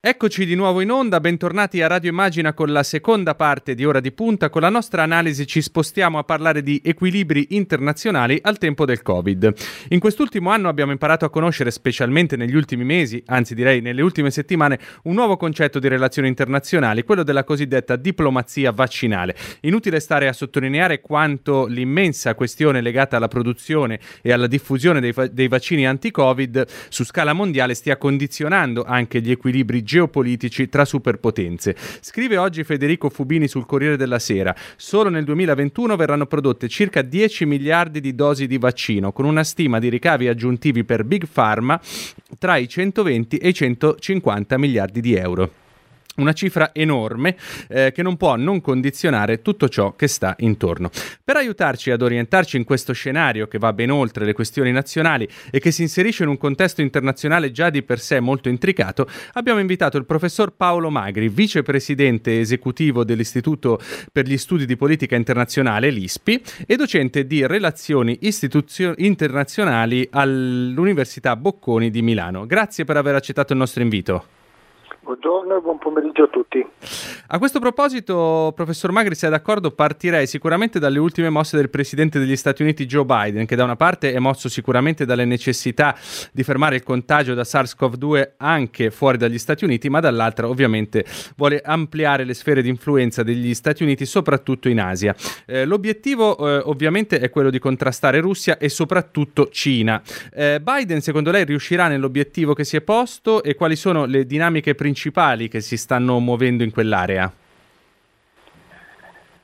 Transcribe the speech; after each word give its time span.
Eccoci 0.00 0.46
di 0.46 0.54
nuovo 0.54 0.80
in 0.80 0.92
onda, 0.92 1.18
bentornati 1.18 1.82
a 1.82 1.88
Radio 1.88 2.10
Immagina 2.10 2.54
con 2.54 2.70
la 2.70 2.84
seconda 2.84 3.34
parte 3.34 3.74
di 3.74 3.84
Ora 3.84 3.98
di 3.98 4.12
Punta. 4.12 4.48
Con 4.48 4.62
la 4.62 4.68
nostra 4.68 5.02
analisi 5.02 5.44
ci 5.44 5.60
spostiamo 5.60 6.18
a 6.18 6.22
parlare 6.22 6.62
di 6.62 6.80
equilibri 6.84 7.48
internazionali 7.56 8.38
al 8.40 8.58
tempo 8.58 8.84
del 8.84 9.02
Covid. 9.02 9.52
In 9.88 9.98
quest'ultimo 9.98 10.50
anno 10.50 10.68
abbiamo 10.68 10.92
imparato 10.92 11.24
a 11.24 11.30
conoscere, 11.30 11.72
specialmente 11.72 12.36
negli 12.36 12.54
ultimi 12.54 12.84
mesi, 12.84 13.20
anzi 13.26 13.56
direi 13.56 13.80
nelle 13.80 14.00
ultime 14.00 14.30
settimane, 14.30 14.78
un 15.02 15.14
nuovo 15.14 15.36
concetto 15.36 15.80
di 15.80 15.88
relazioni 15.88 16.28
internazionali, 16.28 17.02
quello 17.02 17.24
della 17.24 17.42
cosiddetta 17.42 17.96
diplomazia 17.96 18.70
vaccinale. 18.70 19.34
Inutile 19.62 19.98
stare 19.98 20.28
a 20.28 20.32
sottolineare 20.32 21.00
quanto 21.00 21.66
l'immensa 21.66 22.36
questione 22.36 22.80
legata 22.82 23.16
alla 23.16 23.26
produzione 23.26 23.98
e 24.22 24.30
alla 24.30 24.46
diffusione 24.46 25.00
dei, 25.00 25.12
dei 25.32 25.48
vaccini 25.48 25.88
anti-Covid 25.88 26.66
su 26.88 27.02
scala 27.02 27.32
mondiale 27.32 27.74
stia 27.74 27.96
condizionando 27.96 28.84
anche 28.84 29.20
gli 29.20 29.32
equilibri 29.32 29.86
geopolitici 29.88 30.68
tra 30.68 30.84
superpotenze. 30.84 31.74
Scrive 32.00 32.36
oggi 32.36 32.62
Federico 32.62 33.08
Fubini 33.08 33.48
sul 33.48 33.64
Corriere 33.64 33.96
della 33.96 34.18
Sera. 34.18 34.54
Solo 34.76 35.08
nel 35.08 35.24
2021 35.24 35.96
verranno 35.96 36.26
prodotte 36.26 36.68
circa 36.68 37.00
10 37.00 37.46
miliardi 37.46 38.00
di 38.00 38.14
dosi 38.14 38.46
di 38.46 38.58
vaccino, 38.58 39.12
con 39.12 39.24
una 39.24 39.44
stima 39.44 39.78
di 39.78 39.88
ricavi 39.88 40.28
aggiuntivi 40.28 40.84
per 40.84 41.04
Big 41.04 41.26
Pharma 41.26 41.80
tra 42.38 42.58
i 42.58 42.68
120 42.68 43.38
e 43.38 43.48
i 43.48 43.54
150 43.54 44.58
miliardi 44.58 45.00
di 45.00 45.14
euro 45.14 45.66
una 46.18 46.32
cifra 46.32 46.70
enorme 46.72 47.36
eh, 47.68 47.92
che 47.92 48.02
non 48.02 48.16
può 48.16 48.36
non 48.36 48.60
condizionare 48.60 49.42
tutto 49.42 49.68
ciò 49.68 49.94
che 49.94 50.06
sta 50.06 50.34
intorno. 50.38 50.90
Per 51.24 51.36
aiutarci 51.36 51.90
ad 51.90 52.02
orientarci 52.02 52.56
in 52.56 52.64
questo 52.64 52.92
scenario 52.92 53.48
che 53.48 53.58
va 53.58 53.72
ben 53.72 53.90
oltre 53.90 54.24
le 54.24 54.32
questioni 54.32 54.70
nazionali 54.70 55.28
e 55.50 55.58
che 55.58 55.70
si 55.70 55.82
inserisce 55.82 56.22
in 56.22 56.28
un 56.28 56.36
contesto 56.38 56.80
internazionale 56.80 57.50
già 57.50 57.70
di 57.70 57.82
per 57.82 58.00
sé 58.00 58.20
molto 58.20 58.48
intricato, 58.48 59.08
abbiamo 59.34 59.60
invitato 59.60 59.96
il 59.96 60.04
professor 60.04 60.52
Paolo 60.54 60.90
Magri, 60.90 61.28
vicepresidente 61.28 62.40
esecutivo 62.40 63.04
dell'Istituto 63.04 63.80
per 64.12 64.26
gli 64.26 64.36
Studi 64.36 64.66
di 64.66 64.76
Politica 64.76 65.16
Internazionale, 65.16 65.90
l'ISPI, 65.90 66.42
e 66.66 66.76
docente 66.76 67.26
di 67.26 67.46
relazioni 67.46 68.18
istituzio- 68.22 68.94
internazionali 68.98 70.06
all'Università 70.10 71.36
Bocconi 71.36 71.90
di 71.90 72.02
Milano. 72.02 72.46
Grazie 72.46 72.84
per 72.84 72.96
aver 72.96 73.14
accettato 73.14 73.52
il 73.52 73.58
nostro 73.58 73.82
invito. 73.82 74.37
Buongiorno 75.08 75.56
e 75.56 75.60
buon 75.62 75.78
pomeriggio 75.78 76.24
a 76.24 76.26
tutti. 76.26 76.62
A 77.28 77.38
questo 77.38 77.60
proposito, 77.60 78.52
professor 78.54 78.92
Magri, 78.92 79.14
se 79.14 79.26
è 79.26 79.30
d'accordo, 79.30 79.70
partirei 79.70 80.26
sicuramente 80.26 80.78
dalle 80.78 80.98
ultime 80.98 81.30
mosse 81.30 81.56
del 81.56 81.70
presidente 81.70 82.18
degli 82.18 82.36
Stati 82.36 82.60
Uniti 82.60 82.84
Joe 82.84 83.06
Biden, 83.06 83.46
che 83.46 83.56
da 83.56 83.64
una 83.64 83.76
parte 83.76 84.12
è 84.12 84.18
mosso 84.18 84.50
sicuramente 84.50 85.06
dalle 85.06 85.24
necessità 85.24 85.96
di 86.30 86.42
fermare 86.42 86.76
il 86.76 86.82
contagio 86.82 87.32
da 87.32 87.40
SARS-CoV-2 87.40 88.32
anche 88.36 88.90
fuori 88.90 89.16
dagli 89.16 89.38
Stati 89.38 89.64
Uniti, 89.64 89.88
ma 89.88 90.00
dall'altra 90.00 90.46
ovviamente 90.46 91.06
vuole 91.36 91.62
ampliare 91.64 92.24
le 92.24 92.34
sfere 92.34 92.60
di 92.60 92.68
influenza 92.68 93.22
degli 93.22 93.54
Stati 93.54 93.82
Uniti, 93.84 94.04
soprattutto 94.04 94.68
in 94.68 94.78
Asia. 94.78 95.14
Eh, 95.46 95.64
l'obiettivo 95.64 96.36
eh, 96.36 96.62
ovviamente 96.66 97.18
è 97.18 97.30
quello 97.30 97.48
di 97.48 97.58
contrastare 97.58 98.20
Russia 98.20 98.58
e 98.58 98.68
soprattutto 98.68 99.48
Cina. 99.48 100.02
Eh, 100.34 100.60
Biden, 100.60 101.00
secondo 101.00 101.30
lei, 101.30 101.46
riuscirà 101.46 101.88
nell'obiettivo 101.88 102.52
che 102.52 102.64
si 102.64 102.76
è 102.76 102.82
posto 102.82 103.42
e 103.42 103.54
quali 103.54 103.74
sono 103.74 104.04
le 104.04 104.26
dinamiche 104.26 104.74
principali? 104.74 104.96
Principali 104.98 105.46
che 105.46 105.60
si 105.60 105.76
stanno 105.76 106.18
muovendo 106.18 106.64
in 106.64 106.72
quell'area? 106.72 107.30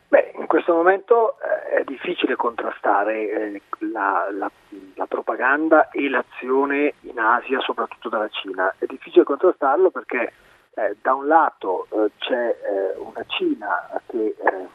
Beh, 0.09 0.33
in 0.37 0.47
questo 0.49 0.75
momento 0.75 1.37
eh, 1.39 1.77
è 1.77 1.85
difficile 1.85 2.35
contrastare 2.35 3.53
eh, 3.55 3.63
la, 3.93 4.27
la, 4.33 4.51
la, 4.97 5.07
propaganda 5.07 5.91
e 5.91 6.09
l'azione 6.09 6.95
in 7.03 7.21
Asia, 7.21 7.61
soprattutto 7.61 8.09
dalla 8.09 8.29
Cina. 8.31 8.75
È 8.77 8.87
difficile 8.87 9.23
contrastarlo 9.23 9.91
perché 9.91 10.33
eh, 10.75 10.97
da 11.01 11.15
un 11.15 11.29
lato 11.29 11.87
eh, 11.91 12.11
c'è 12.19 12.49
eh, 12.49 12.99
una 12.99 13.25
Cina 13.29 13.89
che 14.07 14.35
eh, 14.37 14.69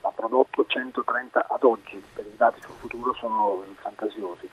ha 0.00 0.10
prodotto 0.10 0.64
130 0.66 1.48
ad 1.50 1.62
oggi, 1.64 2.02
per 2.14 2.24
i 2.24 2.34
dati 2.34 2.62
sul 2.62 2.76
futuro 2.76 3.12
sono 3.12 3.62
fantasiosi, 3.82 4.48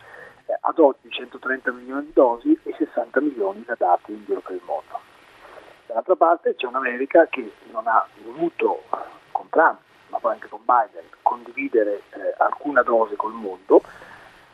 ad 0.59 0.79
oggi 0.79 1.09
130 1.09 1.72
milioni 1.72 2.07
di 2.07 2.13
dosi 2.13 2.59
e 2.63 2.75
60 2.77 3.22
milioni 3.22 3.63
da 3.66 3.75
dati 3.77 4.11
in 4.11 4.25
giro 4.25 4.41
per 4.41 4.55
il 4.55 4.61
mondo. 4.66 5.13
Dall'altra 5.95 6.17
parte 6.17 6.56
c'è 6.56 6.66
un'America 6.66 7.25
che 7.28 7.53
non 7.72 7.88
ha 7.88 8.06
voluto 8.22 8.83
con 9.31 9.47
Trump, 9.47 9.79
ma 10.09 10.19
poi 10.19 10.33
anche 10.33 10.50
con 10.50 10.59
Biden, 10.66 11.06
condividere 11.22 12.01
eh, 12.09 12.33
alcuna 12.38 12.81
dose 12.81 13.16
col 13.16 13.31
mondo, 13.31 13.81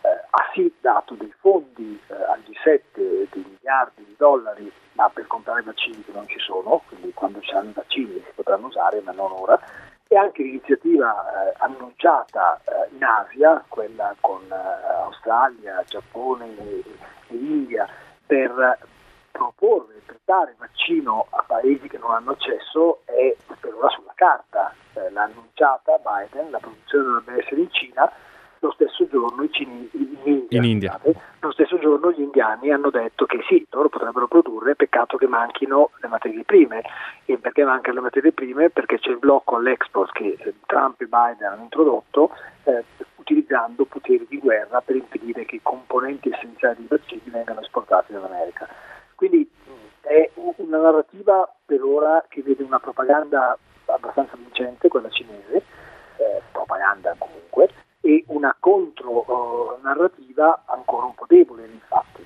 eh, 0.01 0.07
ha 0.07 0.51
sì 0.53 0.71
dato 0.79 1.15
dei 1.15 1.33
fondi 1.39 1.99
eh, 2.09 2.13
al 2.13 2.41
G7 2.41 3.25
di 3.31 3.43
miliardi 3.43 4.05
di 4.05 4.13
dollari, 4.19 4.71
ma 4.91 5.09
per 5.09 5.25
comprare 5.25 5.63
vaccini 5.63 6.03
che 6.03 6.11
non 6.11 6.27
ci 6.27 6.37
sono, 6.37 6.83
quindi 6.87 7.11
quando 7.11 7.41
ci 7.41 7.49
saranno 7.49 7.71
i 7.71 7.73
vaccini 7.73 8.21
si 8.23 8.31
potranno 8.35 8.67
usare, 8.67 9.01
ma 9.01 9.11
non 9.11 9.31
ora, 9.31 9.59
e 10.07 10.15
anche 10.15 10.43
l'iniziativa 10.43 11.25
eh, 11.25 11.53
annunciata 11.57 12.61
eh, 12.65 12.93
in 12.93 13.03
Asia, 13.03 13.65
quella 13.67 14.15
con 14.19 14.43
eh, 14.47 14.93
Australia, 15.05 15.83
Giappone 15.87 16.55
e, 16.59 16.83
e 17.29 17.33
India, 17.33 17.89
per 18.27 18.89
proporre 19.41 20.01
per 20.05 20.19
dare 20.23 20.55
vaccino 20.59 21.25
a 21.31 21.43
paesi 21.47 21.87
che 21.87 21.97
non 21.97 22.11
hanno 22.11 22.31
accesso 22.31 22.99
è 23.05 23.35
per 23.59 23.73
ora 23.73 23.89
sulla 23.89 24.13
carta. 24.13 24.73
Eh, 24.93 25.09
l'ha 25.09 25.23
annunciata 25.23 25.97
Biden, 25.97 26.51
la 26.51 26.59
produzione 26.59 27.05
dovrebbe 27.05 27.41
essere 27.41 27.61
in 27.61 27.71
Cina, 27.71 28.11
lo 28.59 28.71
stesso 28.71 29.07
giorno 29.07 29.41
i 29.41 29.51
cini, 29.51 29.89
in 29.93 30.17
India, 30.23 30.59
in 30.59 30.63
India. 30.63 30.99
lo 31.39 31.51
stesso 31.51 31.79
giorno 31.79 32.11
gli 32.11 32.21
indiani 32.21 32.71
hanno 32.71 32.91
detto 32.91 33.25
che 33.25 33.39
sì, 33.47 33.65
loro 33.71 33.89
potrebbero 33.89 34.27
produrre, 34.27 34.75
peccato 34.75 35.17
che 35.17 35.25
manchino 35.25 35.89
le 35.99 36.07
materie 36.07 36.43
prime. 36.43 36.83
E 37.25 37.37
perché 37.37 37.63
mancano 37.63 37.95
le 37.95 38.01
materie 38.01 38.31
prime? 38.31 38.69
Perché 38.69 38.99
c'è 38.99 39.09
il 39.09 39.17
blocco 39.17 39.55
all'export 39.55 40.11
che 40.11 40.37
eh, 40.37 40.53
Trump 40.67 41.01
e 41.01 41.05
Biden 41.05 41.47
hanno 41.51 41.63
introdotto 41.63 42.35
eh, 42.65 42.83
utilizzando 43.15 43.85
poteri 43.85 44.27
di 44.29 44.37
guerra 44.37 44.81
per 44.81 44.95
impedire 44.95 45.45
che 45.45 45.55
i 45.55 45.61
componenti 45.63 46.29
essenziali 46.29 46.75
dei 46.77 46.87
vaccini 46.87 47.23
vengano 47.25 47.61
esportati 47.61 48.13
dall'America. 48.13 48.67
Una 50.71 50.83
narrativa 50.83 51.53
per 51.65 51.83
ora 51.83 52.23
che 52.29 52.41
vede 52.41 52.63
una 52.63 52.79
propaganda 52.79 53.57
abbastanza 53.87 54.37
vincente, 54.37 54.87
quella 54.87 55.09
cinese, 55.09 55.65
eh, 56.15 56.41
propaganda 56.49 57.13
comunque, 57.17 57.67
e 57.99 58.23
una 58.27 58.55
contro-narrativa 58.57 60.63
ancora 60.67 61.07
un 61.07 61.15
po' 61.15 61.25
debole, 61.27 61.65
infatti 61.65 62.25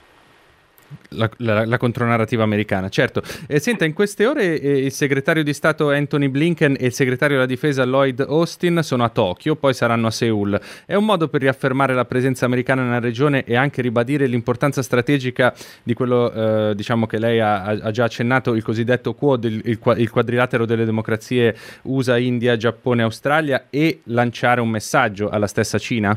la, 1.15 1.29
la, 1.37 1.65
la, 1.65 1.77
contronarrativa 1.77 2.43
americana, 2.43 2.89
certo. 2.89 3.21
E 3.47 3.59
senta, 3.59 3.85
in 3.85 3.93
queste 3.93 4.25
ore 4.25 4.59
eh, 4.59 4.85
il 4.85 4.91
segretario 4.91 5.43
di 5.43 5.53
Stato 5.53 5.89
Anthony 5.89 6.27
Blinken 6.27 6.75
e 6.79 6.87
il 6.87 6.93
segretario 6.93 7.35
della 7.35 7.47
difesa 7.47 7.85
Lloyd 7.85 8.21
Austin 8.21 8.79
sono 8.83 9.03
a 9.03 9.09
Tokyo, 9.09 9.55
poi 9.55 9.73
saranno 9.73 10.07
a 10.07 10.11
Seoul. 10.11 10.59
È 10.85 10.95
un 10.95 11.05
modo 11.05 11.27
per 11.27 11.41
riaffermare 11.41 11.93
la 11.93 12.05
presenza 12.05 12.45
americana 12.45 12.83
nella 12.83 12.99
regione 12.99 13.43
e 13.43 13.55
anche 13.55 13.81
ribadire 13.81 14.27
l'importanza 14.27 14.81
strategica 14.81 15.53
di 15.83 15.93
quello 15.93 16.31
eh, 16.31 16.75
diciamo 16.75 17.05
che 17.05 17.19
lei 17.19 17.39
ha, 17.39 17.63
ha, 17.63 17.91
già 17.91 18.05
accennato, 18.05 18.53
il 18.53 18.63
cosiddetto 18.63 19.13
Quad, 19.13 19.43
il, 19.45 19.61
il, 19.65 19.79
il 19.97 20.09
quadrilatero 20.09 20.65
delle 20.65 20.85
democrazie 20.85 21.55
USA, 21.83 22.17
India, 22.17 22.57
Giappone, 22.57 23.03
Australia 23.03 23.67
e 23.69 24.01
lanciare 24.05 24.61
un 24.61 24.69
messaggio 24.69 25.29
alla 25.29 25.47
stessa 25.47 25.77
Cina? 25.77 26.15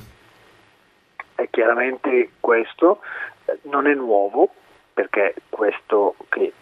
È 1.35 1.47
chiaramente 1.51 2.31
questo, 2.41 3.01
eh, 3.45 3.59
non 3.71 3.87
è 3.87 3.95
nuovo, 3.95 4.51
perché 4.99 5.33
questo 5.49 6.17
che 6.29 6.53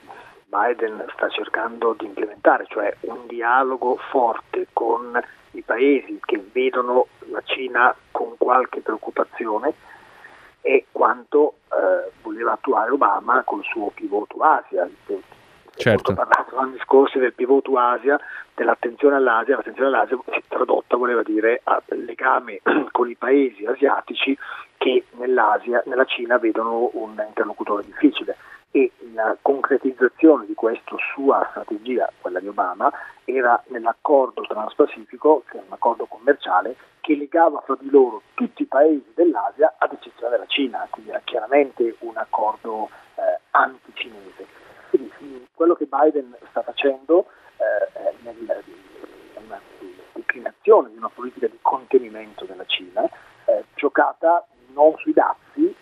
Biden 0.45 1.07
sta 1.15 1.31
cercando 1.31 1.95
di 1.99 2.05
implementare, 2.05 2.67
cioè 2.69 2.95
un 3.01 3.27
dialogo 3.27 3.97
forte 4.11 4.67
con 4.75 5.19
i 5.53 5.63
paesi 5.63 6.21
che 6.23 6.45
vedono 6.53 7.07
la 7.31 7.41
Cina 7.47 7.97
con 8.11 8.35
qualche 8.37 8.83
preoccupazione, 8.83 9.73
è 10.61 10.85
quanto 10.93 11.55
eh, 11.71 12.13
voleva 12.21 12.53
attuare 12.53 12.91
Obama 12.91 13.43
col 13.43 13.65
suo 13.65 13.91
pivot 13.95 14.35
Asia. 14.39 14.87
Certo. 15.77 16.13
Ho 16.13 16.15
parlato 16.15 16.57
l'anno 16.57 16.77
scorso 16.83 17.19
del 17.19 17.35
pivot 17.35 17.69
Asia, 17.75 18.19
dell'attenzione 18.55 19.17
all'Asia, 19.17 19.57
l'attenzione 19.57 19.89
all'Asia 19.89 20.19
tradotta 20.49 20.97
voleva 20.97 21.23
dire 21.23 21.63
legame 21.89 22.61
con 22.91 23.11
i 23.11 23.15
paesi 23.15 23.65
asiatici 23.67 24.37
che 24.79 25.05
nell'Asia, 25.13 25.83
nella 25.87 26.05
Cina 26.05 26.39
vedono 26.39 26.91
un 26.95 27.23
interlocutore 27.27 27.85
difficile 27.85 28.37
e 28.71 28.93
la 29.15 29.37
concretizzazione 29.41 30.45
di 30.45 30.55
questa 30.55 30.97
sua 31.15 31.47
strategia, 31.51 32.11
quella 32.21 32.41
di 32.41 32.49
Obama, 32.49 32.93
era 33.25 33.63
nell'accordo 33.69 34.43
transpacifico, 34.43 35.45
che 35.49 35.59
è 35.59 35.63
un 35.65 35.73
accordo 35.73 36.07
commerciale 36.07 36.77
che 37.01 37.17
legava 37.17 37.61
fra 37.61 37.77
di 37.79 37.89
loro 37.89 38.23
tutti 38.35 38.63
i 38.63 38.67
paesi 38.67 39.13
dell'Asia 39.15 39.77
ad 39.79 39.93
eccezione 39.93 40.33
della 40.33 40.47
Cina, 40.47 40.87
quindi 40.91 41.11
era 41.11 41.21
chiaramente 41.25 41.97
un 42.01 42.17
accordo 42.17 42.91
eh, 43.15 43.41
anti-cinese. 43.53 44.47
Quindi 44.97 45.47
quello 45.55 45.75
che 45.75 45.87
Biden 45.87 46.37
sta 46.51 46.63
facendo 46.63 47.27
eh, 47.57 47.93
è 47.93 48.15
una 49.45 49.61
declinazione 50.13 50.91
di 50.91 50.97
una 50.97 51.11
politica 51.13 51.47
di 51.47 51.59
contenimento 51.61 52.45
della 52.45 52.65
Cina, 52.67 53.05
eh, 53.45 53.65
giocata 53.75 54.47
non 54.73 54.95
sui 54.99 55.13
dazi, 55.13 55.75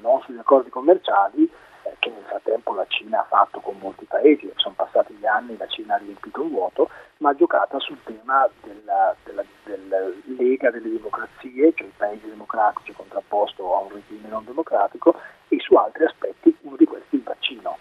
non 0.00 0.20
sugli 0.22 0.38
accordi 0.38 0.70
commerciali, 0.70 1.50
eh, 1.82 1.96
che 1.98 2.10
nel 2.10 2.24
frattempo 2.24 2.74
la 2.74 2.86
Cina 2.86 3.20
ha 3.20 3.24
fatto 3.24 3.60
con 3.60 3.76
molti 3.78 4.04
paesi, 4.04 4.50
sono 4.56 4.74
passati 4.76 5.14
gli 5.14 5.26
anni, 5.26 5.56
la 5.56 5.66
Cina 5.66 5.94
ha 5.94 5.98
riempito 5.98 6.42
il 6.42 6.50
vuoto, 6.50 6.90
ma 7.18 7.34
giocata 7.34 7.78
sul 7.80 7.98
tema 8.04 8.48
della, 8.62 9.14
della, 9.24 9.44
della 9.64 10.10
lega 10.38 10.70
delle 10.70 10.90
democrazie, 10.90 11.72
cioè 11.74 11.86
i 11.86 11.92
paesi 11.96 12.28
democratici 12.28 12.92
contrapposto 12.92 13.74
a 13.74 13.80
un 13.80 13.92
regime 13.92 14.28
non 14.28 14.44
democratico, 14.44 15.18
e 15.48 15.58
su 15.60 15.74
altri 15.74 16.04
aspetti, 16.04 16.56
uno 16.62 16.76
di 16.76 16.84
questi 16.84 17.16
il 17.16 17.22
vaccino. 17.22 17.78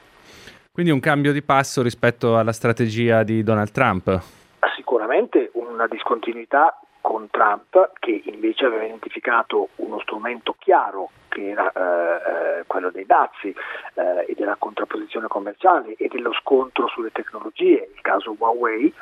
Quindi 0.75 0.91
un 0.91 0.99
cambio 0.99 1.31
di 1.31 1.41
passo 1.41 1.81
rispetto 1.81 2.37
alla 2.37 2.51
strategia 2.51 3.23
di 3.23 3.43
Donald 3.43 3.71
Trump? 3.71 4.21
Sicuramente 4.75 5.49
una 5.53 5.87
discontinuità 5.87 6.77
con 6.99 7.29
Trump 7.29 7.93
che 7.97 8.23
invece 8.25 8.65
aveva 8.65 8.83
identificato 8.83 9.69
uno 9.75 10.01
strumento 10.01 10.53
chiaro 10.59 11.11
che 11.29 11.47
era 11.47 11.71
eh, 11.71 12.59
eh, 12.59 12.63
quello 12.67 12.89
dei 12.89 13.05
dazi 13.05 13.55
eh, 13.93 14.25
e 14.27 14.33
della 14.35 14.57
contrapposizione 14.59 15.27
commerciale 15.27 15.95
e 15.95 16.09
dello 16.09 16.33
scontro 16.33 16.89
sulle 16.89 17.13
tecnologie, 17.13 17.91
il 17.95 18.01
caso 18.01 18.35
Huawei, 18.37 18.93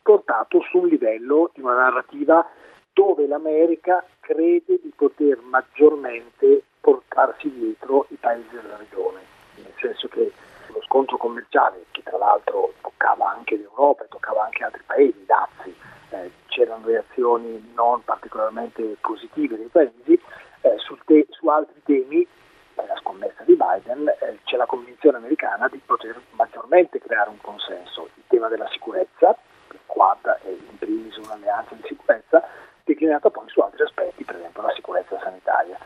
portato 0.00 0.62
su 0.62 0.78
un 0.78 0.88
livello 0.88 1.50
di 1.52 1.60
una 1.60 1.74
narrativa 1.74 2.42
dove 2.90 3.26
l'America 3.26 4.02
crede 4.20 4.80
di 4.82 4.92
poter 4.96 5.38
maggiormente 5.42 6.62
portarsi 6.80 7.50
dietro 7.50 8.06
i 8.08 8.16
paesi 8.18 8.48
della 8.50 8.78
regione, 8.78 9.20
nel 9.56 9.74
senso 9.76 10.08
che 10.08 10.32
lo 10.78 10.82
scontro 10.84 11.16
commerciale, 11.16 11.84
che 11.90 12.02
tra 12.02 12.16
l'altro 12.16 12.72
toccava 12.80 13.30
anche 13.30 13.56
l'Europa 13.56 14.04
e 14.04 14.08
toccava 14.08 14.44
anche 14.44 14.64
altri 14.64 14.82
paesi, 14.86 15.18
i 15.18 15.26
dazi, 15.26 15.74
eh, 16.10 16.30
c'erano 16.46 16.86
reazioni 16.86 17.72
non 17.74 18.02
particolarmente 18.04 18.96
positive 19.00 19.56
dei 19.56 19.66
paesi, 19.66 20.20
eh, 20.60 20.76
te- 21.04 21.26
su 21.30 21.48
altri 21.48 21.80
temi, 21.84 22.26
la 22.74 22.96
scommessa 22.96 23.42
di 23.42 23.56
Biden, 23.56 24.08
eh, 24.20 24.38
c'è 24.44 24.56
la 24.56 24.66
convinzione 24.66 25.16
americana 25.16 25.68
di 25.68 25.80
poter 25.84 26.20
maggiormente 26.32 27.00
creare 27.00 27.28
un 27.28 27.40
consenso. 27.40 28.08
Il 28.14 28.22
tema 28.28 28.46
della 28.48 28.68
sicurezza, 28.70 29.36
il 29.72 29.80
Quad 29.84 30.24
è 30.44 30.48
in 30.48 30.78
primis 30.78 31.16
un'alleanza 31.16 31.74
di 31.74 31.82
sicurezza, 31.86 32.46
declinata 32.84 33.30
poi 33.30 33.48
su 33.48 33.60
altri 33.60 33.82
aspetti, 33.82 34.22
per 34.22 34.36
esempio 34.36 34.62
la 34.62 34.72
sicurezza 34.74 35.18
sanitaria. 35.20 35.76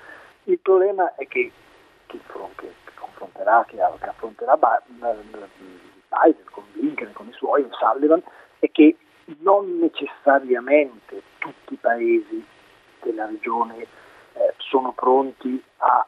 Il 0.45 0.59
problema 0.59 1.15
è 1.15 1.27
che 1.27 1.51
chi, 2.07 2.21
che 2.57 2.75
confronterà, 3.23 3.65
che, 3.69 3.81
affronterà 3.81 4.57
Biden 4.57 5.49
con 6.51 6.65
Blinken 6.73 7.13
con 7.13 7.29
i 7.29 7.33
suoi, 7.33 7.67
Sullivan, 7.71 8.23
è 8.59 8.71
che 8.71 8.97
non 9.39 9.79
necessariamente 9.79 11.23
tutti 11.39 11.75
i 11.75 11.79
paesi 11.81 12.45
della 13.01 13.27
regione 13.27 13.83
eh, 14.35 14.55
sono 14.59 14.93
pronti 14.93 15.63
a 15.79 16.07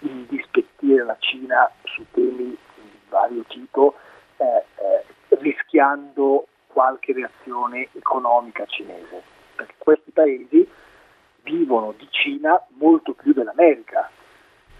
indispettire 0.00 1.04
la 1.04 1.16
Cina 1.18 1.70
su 1.84 2.04
temi 2.10 2.56
di 2.74 2.98
vario 3.08 3.42
tipo, 3.44 3.94
eh, 4.36 4.44
eh, 4.44 5.04
rischiando 5.40 6.46
qualche 6.66 7.12
reazione 7.12 7.88
economica 7.92 8.64
cinese, 8.66 9.22
perché 9.54 9.74
questi 9.78 10.10
paesi 10.10 10.68
vivono 11.42 11.94
di 11.96 12.06
Cina 12.10 12.60
molto 12.76 13.14
più 13.14 13.32
dell'America 13.32 14.10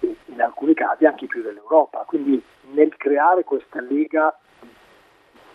in 0.01 0.41
alcuni 0.41 0.75
casi 0.75 1.05
anche 1.05 1.27
più 1.27 1.43
dell'Europa, 1.43 2.05
quindi 2.07 2.43
nel 2.73 2.97
creare 2.97 3.45
questa 3.45 3.81
lega 3.81 4.37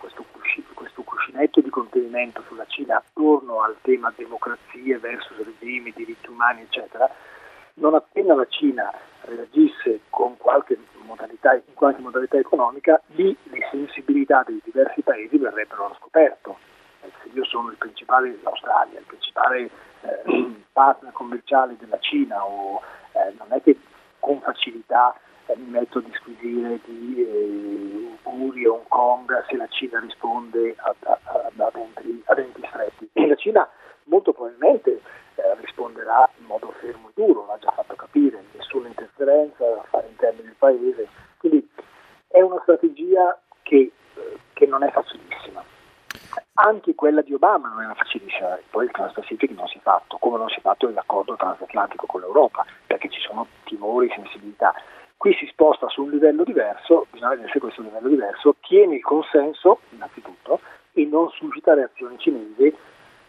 questo, 0.03 0.25
questo 0.73 1.01
cuscinetto 1.03 1.61
di 1.61 1.69
contenimento 1.69 2.43
sulla 2.47 2.65
Cina 2.65 2.97
attorno 2.97 3.61
al 3.61 3.77
tema 3.81 4.11
democrazie 4.13 4.97
versus 4.97 5.37
regimi, 5.37 5.93
diritti 5.95 6.29
umani, 6.29 6.61
eccetera, 6.61 7.09
non 7.75 7.95
appena 7.95 8.35
la 8.35 8.45
Cina 8.49 8.91
reagisse 9.21 10.01
con 10.09 10.35
qualche 10.37 10.77
modalità, 11.05 11.53
in 11.53 11.73
qualche 11.73 12.01
modalità 12.01 12.37
economica, 12.37 13.01
lì 13.15 13.35
le 13.43 13.67
sensibilità 13.71 14.43
dei 14.45 14.59
diversi 14.63 15.01
paesi 15.01 15.37
verrebbero 15.37 15.85
allo 15.85 15.95
scoperto. 15.95 16.57
Se 17.01 17.29
io 17.33 17.45
sono 17.45 17.69
il 17.69 17.77
principale, 17.77 18.37
l'Australia, 18.43 18.99
il 18.99 19.05
principale 19.05 19.69
eh, 20.01 20.63
partner 20.71 21.13
commerciale 21.13 21.75
della 21.79 21.99
Cina, 21.99 22.45
o, 22.45 22.81
eh, 23.13 23.33
non 23.37 23.47
è 23.51 23.61
che 23.61 23.77
con 24.23 24.39
facilità 24.39 25.13
eh, 25.47 25.57
mi 25.57 25.69
metto 25.69 25.97
a 25.97 26.01
disquisire 26.01 26.79
di 26.85 27.15
eh, 27.19 28.17
Uri 28.23 28.63
e 28.63 28.67
Hong 28.69 28.87
Kong 28.87 29.45
se 29.49 29.57
la 29.57 29.67
Cina 29.67 29.99
risponde 29.99 30.73
a, 30.77 30.95
a, 31.01 31.69
denti, 31.73 32.23
denti 32.33 32.61
stretti. 32.65 33.09
La 33.27 33.35
Cina 33.35 33.69
molto 34.05 34.31
probabilmente 34.31 35.01
eh, 35.35 35.55
risponderà 35.59 36.29
in 36.39 36.45
modo 36.45 36.73
fermo 36.79 37.09
e 37.09 37.11
duro, 37.13 37.45
l'ha 37.45 37.57
già 37.59 37.71
fatto 37.71 37.95
capire, 37.95 38.41
nessuna 38.53 38.87
interferenza 38.87 39.65
termini 40.23 40.43
del 40.43 40.55
paese. 40.57 41.07
Quindi 41.37 41.69
è 42.27 42.39
una 42.39 42.59
strategia 42.61 43.37
che, 43.61 43.91
eh, 44.15 44.37
che 44.53 44.65
non 44.65 44.83
è 44.83 44.91
facilissima. 44.91 45.72
Anche 46.55 46.93
quella 46.93 47.21
di 47.21 47.33
Obama 47.33 47.69
non 47.69 47.81
era 47.81 47.95
facilissima, 47.95 48.59
poi 48.69 48.85
il 48.85 48.91
Trans-Pacific 48.91 49.49
non 49.51 49.67
si 49.67 49.77
è 49.77 49.81
fatto, 49.81 50.17
come 50.19 50.37
non 50.37 50.49
si 50.49 50.59
è 50.59 50.61
fatto 50.61 50.87
l'accordo 50.87 51.35
transatlantico 51.35 52.05
con 52.05 52.21
l'Europa, 52.21 52.63
perché 52.85 53.09
ci 53.09 53.19
sono 53.21 53.47
timori, 53.63 54.11
sensibilità. 54.13 54.71
Qui 55.17 55.33
si 55.33 55.47
sposta 55.47 55.87
su 55.89 56.03
un 56.03 56.11
livello 56.11 56.43
diverso, 56.43 57.07
bisogna 57.09 57.31
vedere 57.31 57.49
se 57.51 57.59
questo 57.59 57.81
livello 57.81 58.07
diverso 58.07 58.55
tiene 58.61 58.95
il 58.95 59.01
consenso, 59.01 59.79
innanzitutto, 59.89 60.59
e 60.93 61.05
non 61.05 61.29
suscita 61.29 61.73
reazioni 61.73 62.19
cinesi 62.19 62.75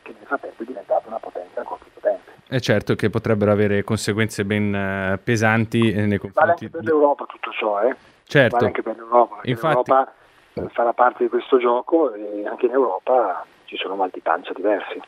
che 0.03 0.12
nel 0.12 0.26
frattempo 0.26 0.62
è 0.62 0.67
diventata 0.67 1.09
una 1.09 1.19
potenza 1.19 1.61
ancora 1.61 1.81
più 1.82 1.93
potente. 1.94 2.31
E 2.47 2.61
certo 2.61 2.94
che 2.94 3.09
potrebbero 3.09 3.53
avere 3.53 3.85
conseguenze 3.85 4.44
ben 4.44 5.15
uh, 5.15 5.23
pesanti 5.23 5.93
eh, 5.93 6.05
nei 6.05 6.19
confronti... 6.19 6.38
Vale 6.41 6.50
anche 6.50 6.69
per 6.69 6.85
l'Europa 6.85 7.25
tutto 7.25 7.50
ciò, 7.53 7.81
eh? 7.81 7.97
Certo. 8.25 8.56
Vale 8.56 8.67
anche 8.67 8.82
per 8.82 8.97
l'Europa, 8.97 9.41
Infatti... 9.44 9.91
l'Europa 9.91 10.12
eh, 10.12 10.24
farà 10.73 10.93
parte 10.93 11.25
di 11.25 11.29
questo 11.29 11.59
gioco 11.59 12.12
e 12.15 12.47
anche 12.47 12.67
in 12.67 12.73
Europa 12.73 13.45
ci 13.65 13.77
sono 13.77 13.97
mal 13.97 14.11
di 14.12 14.21
pancia 14.21 14.53
diversi. 14.55 15.01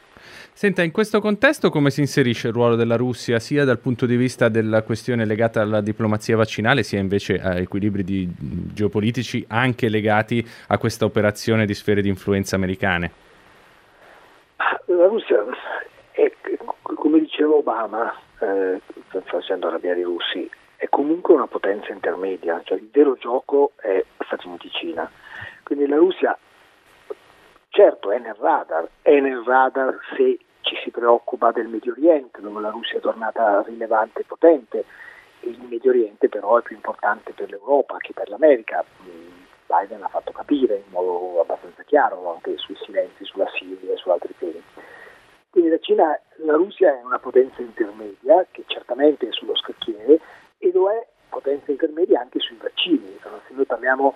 Senta, 0.52 0.82
in 0.82 0.90
questo 0.90 1.20
contesto 1.20 1.70
come 1.70 1.90
si 1.90 2.00
inserisce 2.00 2.48
il 2.48 2.54
ruolo 2.54 2.74
della 2.74 2.96
Russia 2.96 3.38
sia 3.38 3.64
dal 3.64 3.78
punto 3.78 4.06
di 4.06 4.16
vista 4.16 4.48
della 4.48 4.82
questione 4.82 5.24
legata 5.24 5.60
alla 5.60 5.80
diplomazia 5.80 6.36
vaccinale 6.36 6.82
sia 6.82 6.98
invece 6.98 7.38
a 7.38 7.56
equilibri 7.56 8.02
di, 8.02 8.28
geopolitici 8.72 9.44
anche 9.48 9.88
legati 9.88 10.44
a 10.68 10.78
questa 10.78 11.04
operazione 11.04 11.66
di 11.66 11.74
sfere 11.74 12.00
di 12.00 12.08
influenza 12.08 12.56
americane? 12.56 13.12
La 14.86 15.06
Russia, 15.06 15.44
è, 16.12 16.32
come 16.82 17.20
diceva 17.20 17.54
Obama, 17.54 18.14
eh, 18.40 18.80
facendo 19.24 19.68
arrabbiare 19.68 20.00
i 20.00 20.04
russi, 20.04 20.48
è 20.76 20.88
comunque 20.88 21.34
una 21.34 21.46
potenza 21.46 21.92
intermedia, 21.92 22.60
cioè 22.64 22.78
il 22.78 22.88
vero 22.92 23.16
gioco 23.16 23.72
è 23.76 24.04
Stati 24.24 24.46
Uniti-Cina. 24.46 25.10
Quindi 25.62 25.86
la 25.86 25.96
Russia 25.96 26.36
certo 27.68 28.10
è 28.10 28.18
nel 28.18 28.34
radar, 28.34 28.88
è 29.02 29.18
nel 29.20 29.42
radar 29.44 29.98
se 30.16 30.38
ci 30.60 30.76
si 30.82 30.90
preoccupa 30.90 31.52
del 31.52 31.68
Medio 31.68 31.92
Oriente, 31.92 32.40
dove 32.40 32.60
la 32.60 32.70
Russia 32.70 32.98
è 32.98 33.00
tornata 33.00 33.62
rilevante 33.62 34.20
e 34.20 34.24
potente. 34.24 34.84
Il 35.40 35.60
Medio 35.68 35.90
Oriente 35.90 36.28
però 36.28 36.58
è 36.58 36.62
più 36.62 36.74
importante 36.74 37.32
per 37.32 37.50
l'Europa 37.50 37.98
che 37.98 38.12
per 38.12 38.28
l'America. 38.28 38.84
Mm, 39.02 39.44
Biden 39.66 40.02
ha 40.02 40.08
fatto 40.08 40.32
capire 40.32 40.76
in 40.76 40.90
modo 40.90 41.40
abbastanza 41.40 41.82
chiaro 41.84 42.32
anche 42.32 42.56
sui 42.56 42.76
silenzi 42.84 43.24
sulla 43.24 43.48
Siria 43.56 43.92
e 43.92 43.96
su 43.96 44.10
altri 44.10 44.34
temi. 44.38 44.62
Quindi 45.50 45.70
la 45.70 45.78
Cina, 45.78 46.20
la 46.44 46.54
Russia 46.54 46.98
è 46.98 47.02
una 47.02 47.18
potenza 47.18 47.62
intermedia 47.62 48.46
che 48.50 48.64
certamente 48.66 49.28
è 49.28 49.32
sullo 49.32 49.56
scacchiere 49.56 50.20
e 50.58 50.70
lo 50.72 50.90
è 50.90 51.06
potenza 51.28 51.70
intermedia 51.70 52.20
anche 52.20 52.40
sui 52.40 52.56
vaccini. 52.56 53.18
Se 53.20 53.54
noi 53.54 53.64
parliamo 53.64 54.14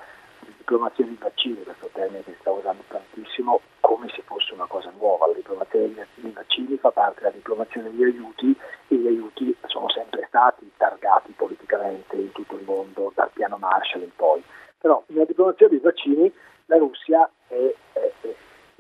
diplomazia 0.56 1.04
dei 1.04 1.16
vaccini, 1.18 1.62
questo 1.62 1.90
termine 1.92 2.22
che 2.22 2.32
si 2.32 2.36
sta 2.40 2.50
usando 2.50 2.82
tantissimo, 2.86 3.60
come 3.80 4.08
se 4.08 4.22
fosse 4.22 4.54
una 4.54 4.66
cosa 4.66 4.92
nuova. 4.96 5.26
La 5.26 5.34
diplomazia 5.34 5.80
dei 5.80 6.32
vaccini 6.32 6.76
fa 6.76 6.90
parte 6.90 7.20
della 7.20 7.32
diplomazia 7.32 7.82
degli 7.82 8.04
aiuti 8.04 8.56
e 8.88 8.94
gli 8.94 9.06
aiuti 9.06 9.56
sono 9.66 9.88
sempre 9.88 10.24
stati 10.28 10.70
targati 10.76 11.32
politicamente 11.32 12.16
in 12.16 12.30
tutto 12.32 12.56
il 12.56 12.64
mondo, 12.64 13.12
dal 13.14 13.30
piano 13.32 13.56
Marshall 13.56 14.02
in 14.02 14.14
poi. 14.14 14.42
Però 14.78 15.02
nella 15.08 15.24
diplomazia 15.24 15.68
dei 15.68 15.80
vaccini 15.80 16.32
la 16.66 16.76
Russia 16.76 17.28
è, 17.48 17.74
è, 17.92 18.12
è, 18.20 18.34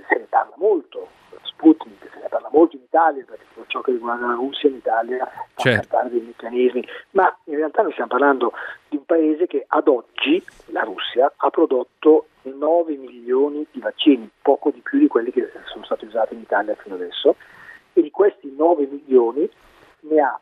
se 0.08 0.16
ne 0.16 0.26
parla 0.28 0.54
molto, 0.56 1.08
Sputnik, 1.42 2.08
se 2.12 2.20
ne 2.20 2.28
parla 2.28 2.48
molto 2.52 2.76
in 2.76 2.82
Italia 2.82 3.24
perché 3.26 3.44
per 3.52 3.64
ciò 3.66 3.80
che 3.80 3.92
riguarda 3.92 4.26
la 4.26 4.34
Russia 4.34 4.68
in 4.68 4.76
Italia 4.76 5.28
certo. 5.56 5.88
parlare 5.88 6.10
dei 6.10 6.20
meccanismi, 6.20 6.86
ma 7.10 7.36
realtà 7.60 7.82
noi 7.82 7.92
stiamo 7.92 8.10
parlando 8.10 8.52
di 8.88 8.96
un 8.96 9.04
paese 9.04 9.46
che 9.46 9.64
ad 9.66 9.88
oggi, 9.88 10.42
la 10.66 10.82
Russia, 10.82 11.32
ha 11.36 11.50
prodotto 11.50 12.26
9 12.42 12.96
milioni 12.96 13.66
di 13.70 13.80
vaccini, 13.80 14.28
poco 14.42 14.70
di 14.70 14.80
più 14.80 14.98
di 14.98 15.06
quelli 15.06 15.30
che 15.30 15.50
sono 15.66 15.84
stati 15.84 16.04
usati 16.04 16.34
in 16.34 16.40
Italia 16.40 16.74
fino 16.74 16.94
adesso, 16.94 17.36
e 17.92 18.02
di 18.02 18.10
questi 18.10 18.52
9 18.56 18.86
milioni 18.86 19.48
ne 20.00 20.20
ha 20.20 20.38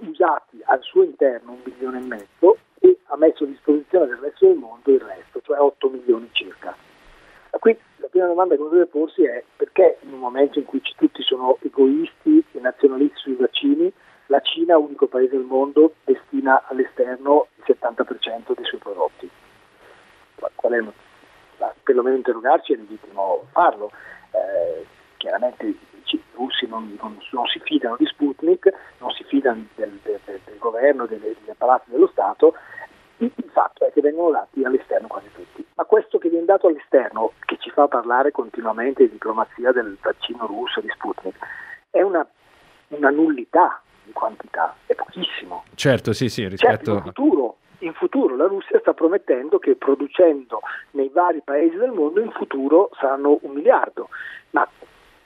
usati 0.00 0.60
al 0.64 0.82
suo 0.82 1.04
interno 1.04 1.52
un 1.52 1.60
milione 1.64 1.98
e 1.98 2.02
mezzo 2.02 2.56
e 2.80 2.98
ha 3.06 3.16
messo 3.16 3.44
a 3.44 3.46
disposizione 3.46 4.06
del 4.06 4.16
resto 4.16 4.46
del 4.46 4.56
mondo 4.56 4.90
il 4.90 5.00
resto, 5.00 5.40
cioè 5.42 5.58
8 5.58 5.88
milioni 5.88 6.28
circa. 6.32 6.76
Qui 7.50 7.78
la 7.98 8.08
prima 8.08 8.26
domanda 8.26 8.56
che 8.56 8.60
uno 8.60 8.70
deve 8.70 8.86
porsi 8.86 9.22
è 9.22 9.44
perché 9.56 9.98
in 10.00 10.14
un 10.14 10.18
momento 10.18 10.58
in 10.58 10.64
cui 10.64 10.82
tutti 10.96 11.22
sono 11.22 11.58
egoisti 11.62 12.44
e 12.50 12.58
nazionalisti 12.58 13.18
sui 13.18 13.34
vaccini, 13.36 13.92
la 14.32 14.40
Cina, 14.40 14.78
unico 14.78 15.08
paese 15.08 15.36
al 15.36 15.44
mondo, 15.44 15.96
destina 16.04 16.64
all'esterno 16.66 17.48
il 17.56 17.64
70% 17.66 18.54
dei 18.54 18.64
suoi 18.64 18.80
prodotti. 18.80 19.30
qual 20.54 20.72
è, 20.72 21.72
perlomeno 21.82 22.16
interrogarci 22.16 22.72
è 22.72 22.76
legittimo 22.76 23.44
farlo. 23.52 23.92
Eh, 24.30 24.86
chiaramente 25.18 25.66
i 25.66 25.78
russi 26.32 26.66
non, 26.66 26.96
non, 26.98 27.20
non, 27.30 27.46
si 27.46 27.60
fidano 27.60 27.96
di 27.98 28.06
Sputnik, 28.06 28.72
non 28.98 29.10
si 29.10 29.22
fidano 29.24 29.66
del, 29.74 29.98
del, 30.02 30.18
del, 30.24 30.58
governo, 30.58 31.04
degli 31.04 31.50
apparati 31.50 31.90
dello 31.90 32.08
Stato, 32.08 32.54
il 33.18 33.50
fatto 33.52 33.86
è 33.86 33.92
che 33.92 34.00
vengono 34.00 34.30
dati 34.30 34.64
all'esterno 34.64 35.08
quasi 35.08 35.30
tutti. 35.34 35.64
Ma 35.74 35.84
questo 35.84 36.16
che 36.16 36.30
viene 36.30 36.46
dato 36.46 36.68
all'esterno, 36.68 37.32
che 37.44 37.58
ci 37.58 37.68
fa 37.70 37.86
parlare 37.86 38.30
continuamente 38.30 39.04
di 39.04 39.10
diplomazia 39.10 39.72
del 39.72 39.96
vaccino 40.00 40.46
russo 40.46 40.80
di 40.80 40.88
Sputnik, 40.88 41.36
è 41.90 42.00
una, 42.00 42.26
una 42.88 43.10
nullità 43.10 43.82
di 44.12 44.18
quantità, 44.18 44.76
è 44.86 44.94
pochissimo. 44.94 45.64
Certo, 45.74 46.12
sì, 46.12 46.28
sì, 46.28 46.46
rispetto... 46.46 46.92
Certo, 46.92 46.92
in, 46.92 47.02
futuro, 47.02 47.56
in 47.78 47.92
futuro 47.94 48.36
la 48.36 48.46
Russia 48.46 48.78
sta 48.78 48.92
promettendo 48.92 49.58
che 49.58 49.74
producendo 49.74 50.60
nei 50.92 51.08
vari 51.08 51.40
paesi 51.42 51.76
del 51.76 51.90
mondo 51.90 52.20
in 52.20 52.30
futuro 52.30 52.90
saranno 52.98 53.38
un 53.42 53.52
miliardo, 53.52 54.08
ma 54.50 54.68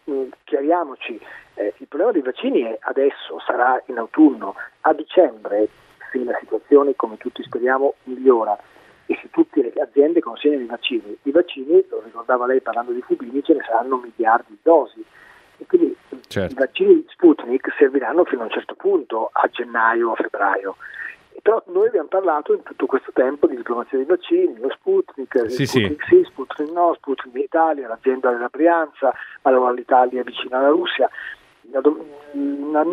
mh, 0.05 0.12
mm, 0.12 0.28
chiariamoci, 0.45 1.21
eh, 1.55 1.75
il 1.76 1.87
problema 1.88 2.12
dei 2.12 2.23
vaccini 2.23 2.62
è 2.62 2.78
adesso, 2.81 3.40
sarà 3.45 3.83
in 3.87 3.99
autunno, 3.99 4.55
a 4.83 4.93
dicembre 4.93 5.69
se 6.11 6.23
la 6.23 6.37
situazione, 6.40 6.95
come 6.95 7.16
tutti 7.16 7.43
speriamo, 7.43 7.95
migliora 8.05 8.57
e 9.09 9.16
se 9.23 9.31
tutte 9.31 9.62
le 9.62 9.73
aziende 9.81 10.21
consegnano 10.21 10.62
i 10.62 10.66
vaccini, 10.66 11.16
i 11.23 11.31
vaccini, 11.31 11.85
lo 11.88 12.02
ricordava 12.05 12.47
lei 12.47 12.61
parlando 12.61 12.93
di 12.93 13.02
Fubini, 13.02 13.43
ce 13.43 13.55
ne 13.55 13.62
saranno 13.64 13.99
miliardi 13.99 14.50
di 14.50 14.59
dosi. 14.62 15.05
E 15.59 15.67
quindi 15.67 15.97
certo. 16.29 16.53
i 16.53 16.57
vaccini 16.57 17.05
Sputnik 17.09 17.75
serviranno 17.79 18.25
fino 18.25 18.43
a 18.43 18.45
un 18.45 18.51
certo 18.51 18.75
punto, 18.75 19.31
a 19.33 19.49
gennaio 19.49 20.11
o 20.11 20.13
a 20.13 20.17
febbraio. 20.17 20.77
Però 21.43 21.63
noi 21.67 21.87
abbiamo 21.87 22.09
parlato 22.09 22.55
in 22.55 22.63
tutto 22.63 22.87
questo 22.87 23.13
tempo 23.13 23.47
di 23.47 23.57
diplomazia 23.57 23.99
dei 23.99 24.07
vaccini, 24.07 24.59
lo 24.59 24.71
Sputnik, 24.71 25.49
sì, 25.49 25.67
Sputnik 25.67 26.05
sì. 26.05 26.17
sì, 26.17 26.25
Sputnik 26.25 26.73
no, 26.73 26.95
Sputnik 26.95 27.45
Italia, 27.45 27.87
l'azienda 27.87 28.31
della 28.31 28.49
Brianza, 28.49 29.15
ma 29.43 29.51
allora 29.51 29.71
l'Italia 29.71 30.21
è 30.21 30.25
vicina 30.25 30.59
alla 30.59 30.71
Russia. 30.71 31.09
La, 31.73 31.80
do- 31.80 32.04
la, 32.70 32.85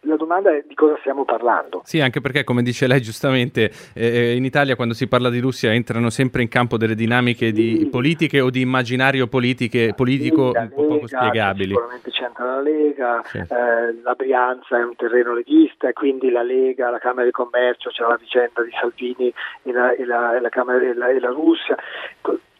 la, 0.00 0.16
domanda 0.16 0.54
è 0.54 0.64
di 0.66 0.74
cosa 0.74 0.96
stiamo 1.00 1.24
parlando. 1.24 1.82
Sì, 1.84 2.00
anche 2.00 2.20
perché, 2.20 2.44
come 2.44 2.62
dice 2.62 2.86
lei 2.86 3.00
giustamente, 3.00 3.70
eh, 3.94 4.06
eh, 4.06 4.34
in 4.34 4.44
Italia 4.44 4.76
quando 4.76 4.94
si 4.94 5.06
parla 5.06 5.30
di 5.30 5.38
Russia 5.38 5.72
entrano 5.72 6.10
sempre 6.10 6.42
in 6.42 6.48
campo 6.48 6.76
delle 6.76 6.94
dinamiche 6.94 7.52
di 7.52 7.78
sì. 7.78 7.86
politiche 7.86 8.40
o 8.40 8.50
di 8.50 8.60
immaginario 8.60 9.26
politiche, 9.26 9.92
politico 9.94 10.52
un 10.54 10.70
po' 10.74 10.86
poco 10.86 11.06
spiegabili. 11.06 11.70
Sicuramente 11.70 12.10
c'entra 12.10 12.44
la 12.44 12.60
Lega, 12.60 13.22
sì. 13.24 13.38
eh, 13.38 14.02
la 14.02 14.14
Brianza 14.14 14.78
è 14.78 14.84
un 14.84 14.96
terreno 14.96 15.34
leghista 15.34 15.88
e 15.88 15.92
quindi 15.92 16.30
la 16.30 16.42
Lega, 16.42 16.90
la 16.90 16.98
Camera 16.98 17.24
di 17.24 17.32
Commercio, 17.32 17.90
c'è 17.90 18.02
la 18.02 18.16
vicenda 18.16 18.62
di 18.62 18.70
Salvini 18.78 19.32
e 19.62 19.72
la, 19.72 19.94
e 19.94 20.04
la, 20.04 20.36
e 20.36 20.40
la, 20.40 20.48
Camera, 20.48 20.80
e 20.80 21.20
la 21.20 21.28
Russia 21.28 21.76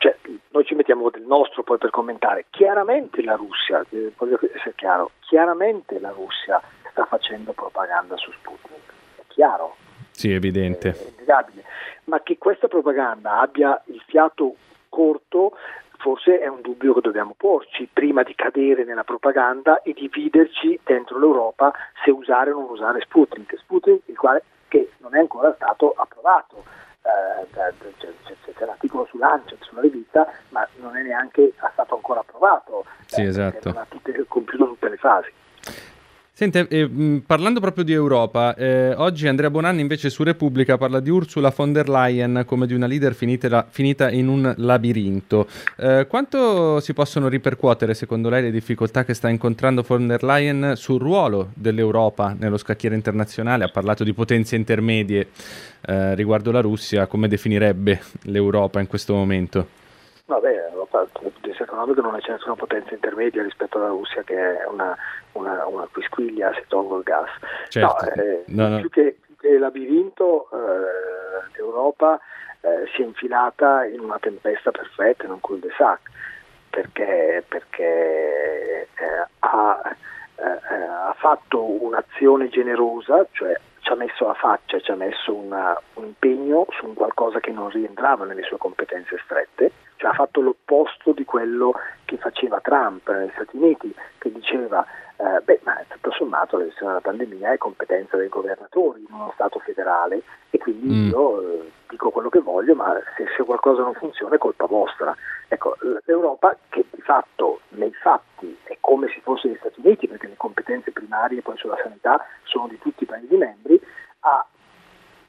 cioè, 0.02 0.16
noi 0.49 0.64
ci 0.64 0.75
mettiamo 0.75 1.11
del 1.11 1.23
nostro 1.23 1.62
poi 1.62 1.78
per 1.78 1.90
commentare. 1.90 2.47
Chiaramente 2.50 3.23
la 3.23 3.37
Russia, 3.37 3.85
eh, 3.90 4.12
voglio 4.16 4.37
essere 4.52 4.75
chiaro, 4.75 5.12
chiaramente 5.21 6.00
la 6.00 6.11
Russia 6.11 6.61
sta 6.90 7.04
facendo 7.04 7.52
propaganda 7.52 8.16
su 8.16 8.32
Sputnik, 8.32 8.92
è 9.14 9.23
chiaro. 9.28 9.76
Sì, 10.11 10.32
evidente. 10.32 10.88
È 10.90 11.12
innegabile. 11.14 11.62
Ma 12.04 12.21
che 12.21 12.37
questa 12.37 12.66
propaganda 12.66 13.38
abbia 13.38 13.80
il 13.87 14.02
fiato 14.04 14.56
corto 14.88 15.56
forse 15.99 16.40
è 16.40 16.49
un 16.49 16.62
dubbio 16.62 16.94
che 16.94 17.00
dobbiamo 17.00 17.35
porci 17.37 17.88
prima 17.90 18.25
di 18.25 18.35
cadere 18.35 18.82
nella 18.82 19.04
propaganda 19.04 19.82
e 19.82 19.92
dividerci 19.92 20.80
dentro 20.82 21.16
l'Europa 21.16 21.73
se 22.02 22.11
usare 22.11 22.50
o 22.50 22.59
non 22.59 22.71
usare 22.71 23.00
Sputnik. 23.02 23.56
Sputnik 23.56 24.02
il 24.06 24.18
quale 24.18 24.42
che 24.66 24.90
non 24.99 25.14
è 25.14 25.21
ancora 25.21 25.54
stato 25.54 25.92
approvato 25.97 26.64
c'è, 27.02 28.54
c'è, 28.54 28.64
l'articolo 28.64 29.06
su 29.06 29.18
Lancet, 29.18 29.62
sulla 29.62 29.80
rivista, 29.80 30.26
ma 30.50 30.66
non 30.76 30.97
è 30.97 31.02
neanche 31.02 31.52
stato 31.73 31.94
ancora 31.97 32.21
approvato, 32.21 32.85
sì, 33.06 33.23
eh, 33.23 33.26
esatto. 33.26 33.71
non 33.71 33.82
ha 33.82 33.87
tutte, 33.88 34.25
compiuto 34.28 34.66
tutte 34.66 34.88
le 34.88 34.97
fasi. 34.97 35.32
Sente, 36.35 36.67
eh, 36.71 36.89
parlando 37.27 37.61
proprio 37.61 37.85
di 37.85 37.93
Europa, 37.93 38.55
eh, 38.55 38.95
oggi 38.95 39.29
Andrea 39.29 39.51
Bonanni 39.51 39.83
invece 39.83 40.09
su 40.09 40.23
Repubblica 40.23 40.79
parla 40.79 40.99
di 40.99 41.11
Ursula 41.11 41.53
von 41.55 41.75
der 41.75 41.91
Leyen 41.91 42.45
come 42.47 42.67
di 42.67 42.73
una 42.73 42.87
leader 42.87 43.15
finita, 43.15 43.67
finita 43.69 44.11
in 44.11 44.29
un 44.29 44.55
labirinto. 44.57 45.47
Eh, 45.77 46.07
quanto 46.09 46.81
si 46.81 46.95
possono 46.95 47.29
ripercuotere 47.29 47.93
secondo 47.93 48.31
lei 48.31 48.45
le 48.45 48.51
difficoltà 48.51 49.05
che 49.05 49.12
sta 49.12 49.29
incontrando 49.29 49.85
von 49.87 50.07
der 50.07 50.23
Leyen 50.23 50.73
sul 50.75 51.01
ruolo 51.01 51.51
dell'Europa 51.53 52.35
nello 52.37 52.57
scacchiere 52.57 52.95
internazionale? 52.95 53.65
Ha 53.65 53.69
parlato 53.69 54.03
di 54.03 54.15
potenze 54.15 54.57
intermedie 54.57 55.29
eh, 55.83 56.15
riguardo 56.15 56.51
la 56.51 56.61
Russia, 56.62 57.07
come 57.09 57.29
definirebbe 57.29 58.01
l'Europa 58.23 58.81
in 58.81 58.87
questo 58.87 59.12
momento? 59.12 59.81
Vabbè, 60.33 60.71
dal 60.91 61.09
punto 61.12 61.39
di 61.43 61.49
vista 61.49 61.65
economico 61.65 62.01
non 62.01 62.19
c'è 62.19 62.33
nessuna 62.33 62.55
potenza 62.55 62.95
intermedia 62.95 63.43
rispetto 63.43 63.77
alla 63.77 63.89
Russia 63.89 64.23
che 64.23 64.35
è 64.35 64.67
una, 64.67 64.97
una, 65.33 65.67
una 65.67 65.87
quisquiglia 65.93 66.55
se 66.55 66.65
tolgo 66.69 66.97
il 66.97 67.03
gas. 67.03 67.29
Certo. 67.69 68.05
No, 68.05 68.23
eh, 68.23 68.45
no, 68.47 68.69
no. 68.69 68.81
Più, 68.81 68.89
che, 68.89 69.19
più 69.21 69.37
che 69.37 69.59
labirinto 69.59 70.49
eh, 70.51 71.57
l'Europa 71.57 72.19
eh, 72.62 72.89
si 72.95 73.03
è 73.03 73.05
infilata 73.05 73.85
in 73.85 74.01
una 74.01 74.19
tempesta 74.19 74.71
perfetta, 74.71 75.25
in 75.25 75.33
un 75.33 75.41
cul-de-sac, 75.41 76.01
perché, 76.71 77.45
perché 77.47 78.89
eh, 78.95 79.27
ha, 79.41 79.97
eh, 80.37 80.43
ha 80.45 81.15
fatto 81.19 81.62
un'azione 81.62 82.49
generosa, 82.49 83.27
cioè 83.33 83.55
ci 83.83 83.91
ha 83.91 83.97
messo 83.97 84.27
la 84.27 84.35
faccia, 84.35 84.81
ci 84.81 84.91
ha 84.91 84.95
messo 84.95 85.35
una, 85.35 85.79
un 85.95 86.05
impegno 86.05 86.67
su 86.71 86.87
un 86.87 86.95
qualcosa 86.95 87.41
che 87.41 87.51
non 87.51 87.69
rientrava 87.69 88.25
nelle 88.25 88.43
sue 88.43 88.57
competenze 88.57 89.21
strette, 89.25 89.73
cioè 89.97 90.11
ha 90.11 90.15
fatto 90.15 90.41
l'opposto 90.41 91.12
di 91.12 91.25
quello 91.25 91.75
che 92.05 92.17
faceva 92.17 92.61
Trump 92.61 93.11
negli 93.11 93.31
Stati 93.35 93.57
Uniti, 93.57 93.95
che 94.19 94.33
diceva 94.33 94.87
eh, 95.16 95.40
beh, 95.42 95.61
ma 95.62 95.83
tutto 95.88 96.11
sommato 96.12 96.57
la 96.57 96.64
gestione 96.64 96.92
della 96.92 97.02
pandemia 97.02 97.52
è 97.52 97.59
competenza 97.59 98.16
dei 98.16 98.28
governatori 98.28 99.04
in 99.07 99.14
uno 99.14 99.31
Stato 99.35 99.59
federale 99.61 100.23
e 100.50 100.59
quindi 100.59 100.87
mm. 100.88 101.09
io 101.11 101.40
eh, 101.40 101.71
dico 101.88 102.11
quello 102.11 102.28
che 102.28 102.40
voglio, 102.40 102.75
ma 102.75 102.95
se, 103.16 103.26
se, 103.37 103.42
qualcosa 103.45 103.83
non 103.83 103.95
funziona 103.95 104.35
è 104.35 104.38
colpa 104.38 104.66
vostra. 104.66 105.14
Ecco, 105.49 105.76
l'Europa 106.04 106.57
che 106.69 106.85
di 106.90 107.02
fatto 107.02 107.61
nei 107.71 107.92
fatti 107.92 108.59
è 108.64 108.76
come 108.81 109.09
se 109.09 109.21
fosse 109.23 109.49
gli 109.49 109.57
Stati 109.59 109.81
Uniti, 109.81 110.09
perché 110.09 110.28
le 110.28 110.37
competenze 110.37 110.92
primarie 110.92 111.42
poi 111.42 111.57
sulla 111.57 111.78
sanità 111.83 112.25
sono 112.45 112.69
di 112.69 112.78
tutti 112.78 113.04
i 113.04 113.07
Paesi 113.07 113.37
membri, 113.37 113.81
ha 114.21 114.47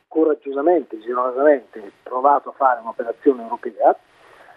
coraggiosamente, 0.07 0.99
generosamente 0.99 1.91
provato 2.03 2.49
a 2.49 2.53
fare 2.53 2.79
un'operazione 2.81 3.41
europea 3.41 3.97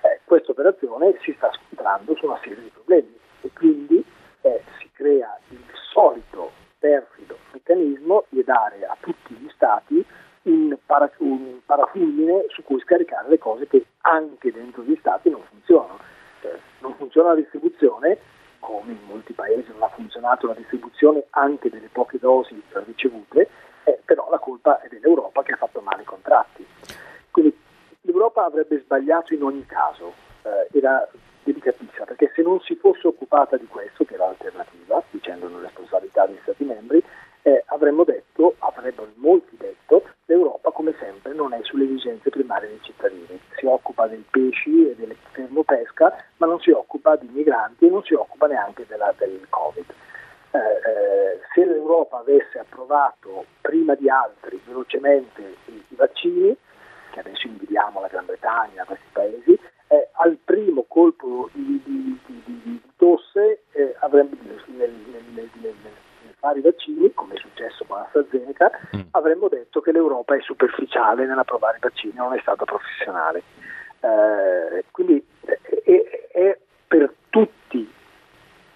eh, 0.07 0.21
questa 0.25 0.53
operazione 0.53 1.19
si 1.23 1.33
sta 1.37 1.51
scontrando 1.53 2.15
su 2.17 2.27
una 2.27 2.39
serie 2.43 2.63
di 2.63 2.71
problemi 2.73 3.19
e 3.41 3.51
quindi 3.53 4.05
eh, 4.47 4.63
si 4.79 4.89
crea 4.93 5.37
il 5.49 5.65
solito 5.93 6.53
perfido 6.79 7.37
meccanismo 7.53 8.25
di 8.29 8.45
dare 8.45 8.85
a 8.87 8.97
tutti 9.01 9.35
gli 9.35 9.49
stati 9.51 10.05
un, 10.43 10.77
para, 10.87 11.11
un 11.19 11.59
parafulmine 11.67 12.45
su 12.49 12.63
cui 12.63 12.81
scaricare 12.81 13.29
le 13.29 13.39
cose 13.39 13.67
che 13.67 13.85
anche 14.03 14.53
dentro 14.53 14.85
gli 14.85 14.97
stati 15.01 15.31
non 15.31 15.43
funzionano. 15.51 15.99
Eh, 16.43 16.59
non 16.79 16.95
funziona 16.95 17.31
la 17.31 17.35
distribuzione, 17.35 18.19
come 18.61 18.93
in 18.93 19.01
molti 19.07 19.33
paesi 19.33 19.69
non 19.73 19.83
ha 19.83 19.89
funzionato 19.89 20.47
la 20.47 20.55
distribuzione 20.55 21.25
anche 21.31 21.69
delle 21.69 21.89
poche 21.91 22.19
dosi 22.21 22.63
ricevute, 22.85 23.49
eh, 23.83 23.99
però 24.05 24.29
la 24.31 24.39
colpa 24.39 24.81
è 24.81 24.89
dell'Europa 24.89 25.43
che 25.43 25.53
ha 25.53 25.57
fatto 25.57 25.81
male 25.81 26.03
i 26.03 26.05
contratti. 26.05 26.65
Quindi 27.33 27.57
l'Europa 28.03 28.45
avrebbe 28.45 28.79
sbagliato 28.79 29.35
in 29.35 29.43
ogni 29.43 29.67
caso, 29.67 30.13
eh, 30.43 30.79
era 30.79 31.09
delicatissima, 31.47 32.05
perché 32.05 32.33
se 32.35 32.43
non 32.43 32.61
si 32.61 32.75
fosse 32.75 33.07
occupata 33.07 33.57
di 33.57 33.67
questo, 33.67 34.05
che 34.05 34.15
era 34.15 34.27
l'alternativa, 34.27 35.03
dicendo 35.11 35.47
una 35.47 35.61
responsabilità 35.61 36.27
degli 36.27 36.39
Stati 36.43 36.65
membri, 36.65 37.03
eh, 37.43 37.63
avremmo 37.67 38.03
detto, 38.03 38.57
avrebbero 38.59 39.09
molti 39.17 39.57
detto, 39.57 40.03
l'Europa 40.25 40.73
come 40.73 40.95
sempre 40.99 41.33
non 41.33 41.53
è 41.53 41.61
sulle 41.63 41.85
esigenze 41.85 42.29
primarie 42.29 42.69
dei 42.69 42.81
cittadini, 42.83 43.41
si 43.57 43.67
occupa 43.67 44.09
dei 44.09 44.25
pesci 44.29 44.91
e 44.91 44.97
delle 44.97 45.17
fermopesca, 45.31 46.25
ma 46.39 46.47
non 46.47 46.61
si 46.61 46.71
occupa 46.71 47.15
di 47.15 47.29
migranti 47.31 47.87
e 47.87 47.91
non 47.91 48.03
si 48.03 48.15
occupa 48.15 48.49
neanche 48.49 48.85
della, 48.89 49.15
del 49.17 49.47
Covid. 49.49 49.85
Eh, 50.51 50.59
eh, 50.59 51.41
se 51.55 51.65
l'Europa 51.65 52.19
avesse 52.19 52.59
approvato 52.59 53.45
prima 53.61 53.95
di 53.95 54.11
altri 54.11 54.61
velocemente 54.65 55.57
i, 55.67 55.85
i 55.89 55.95
vaccini, 55.95 56.57
che 57.13 57.21
adesso 57.21 57.47
invidiamo 57.47 58.01
la 58.01 58.09
Gran 58.09 58.27
Bretagna, 58.27 58.85
questi 58.85 59.07
paesi, 59.13 59.59
eh, 59.89 60.09
al 60.15 60.37
primo 60.45 60.85
colpo 60.89 61.49
di, 61.53 61.81
di, 61.85 62.19
di, 62.27 62.61
di 62.65 62.83
tosse 62.97 63.63
eh, 63.71 63.95
avremmo 64.01 64.31
nel, 64.41 64.63
nel, 64.67 64.93
nel, 65.33 65.49
nel, 65.61 65.75
fare 66.39 66.59
i 66.59 66.63
vaccini, 66.63 67.13
come 67.15 67.35
è 67.35 67.39
successo 67.39 67.85
con 67.87 67.99
AstraZeneca, 67.99 68.71
mm. 68.97 69.01
avremmo 69.13 69.49
detto 69.49 69.76
che 69.87 69.93
l'Europa 69.93 70.35
è 70.35 70.41
superficiale 70.41 71.27
nell'approvare 71.27 71.77
i 71.77 71.81
vaccini, 71.81 72.15
non 72.17 72.35
è 72.35 72.41
stata 72.41 72.65
professionale. 72.65 73.43
Eh, 74.01 74.85
quindi 74.91 75.25
è, 75.45 76.29
è 76.33 76.59
per 76.89 77.15
tutti 77.31 77.89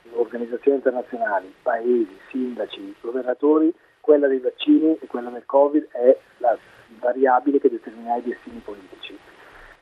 le 0.03 0.11
organizzazioni 0.15 0.77
internazionali, 0.77 1.53
paesi, 1.63 2.17
sindaci, 2.31 2.95
governatori, 3.01 3.75
quella 4.01 4.29
dei 4.29 4.39
vaccini 4.39 4.97
e 5.01 5.07
quella 5.09 5.31
del 5.31 5.45
Covid 5.47 5.89
è 5.91 6.17
la 6.39 6.57
variabile 7.01 7.59
che 7.59 7.71
determina 7.71 8.15
i 8.17 8.23
destini 8.23 8.61
politici 8.65 9.19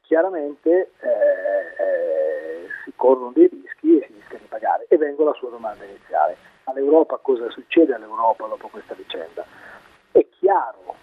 chiaramente 0.08 0.92
eh, 1.00 1.08
eh, 1.08 2.68
si 2.82 2.92
corrono 2.96 3.30
dei 3.34 3.46
rischi 3.46 3.98
e 3.98 4.06
si 4.06 4.14
rischia 4.14 4.38
di 4.38 4.46
pagare. 4.48 4.86
E 4.88 4.96
vengo 4.96 5.22
alla 5.22 5.34
sua 5.34 5.50
domanda 5.50 5.84
iniziale. 5.84 6.38
All'Europa 6.64 7.18
cosa 7.18 7.50
succede 7.50 7.92
all'Europa 7.92 8.46
dopo 8.46 8.68
questa 8.68 8.94
vicenda? 8.94 9.44
È 10.10 10.26
chiaro 10.38 10.96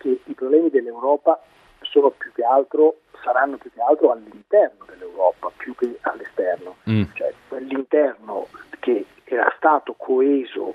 che 0.00 0.20
i 0.24 0.34
problemi 0.34 0.70
dell'Europa 0.70 1.40
sono 1.82 2.10
più 2.10 2.32
che 2.32 2.42
altro, 2.42 3.00
saranno 3.22 3.58
più 3.58 3.70
che 3.72 3.80
altro 3.80 4.10
all'interno 4.10 4.84
dell'Europa, 4.86 5.52
più 5.56 5.74
che 5.74 5.98
all'esterno. 6.00 6.76
Mm. 6.88 7.02
Cioè, 7.14 7.34
quell'interno 7.48 8.46
che 8.80 9.04
era 9.24 9.52
stato 9.56 9.94
coeso 9.94 10.72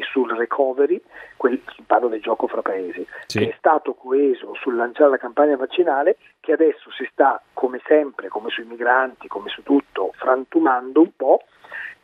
sul 0.00 0.30
recovery, 0.36 1.00
quel, 1.36 1.60
parlo 1.86 2.08
del 2.08 2.20
gioco 2.20 2.46
fra 2.46 2.62
paesi, 2.62 3.06
sì. 3.26 3.38
che 3.38 3.48
è 3.50 3.54
stato 3.58 3.94
coeso 3.94 4.54
sul 4.54 4.76
lanciare 4.76 5.10
la 5.10 5.16
campagna 5.16 5.56
vaccinale, 5.56 6.18
che 6.40 6.52
adesso 6.52 6.90
si 6.92 7.08
sta, 7.10 7.42
come 7.54 7.80
sempre, 7.86 8.28
come 8.28 8.50
sui 8.50 8.64
migranti, 8.64 9.26
come 9.26 9.48
su 9.48 9.62
tutto, 9.62 10.12
frantumando 10.16 11.00
un 11.00 11.10
po' 11.16 11.42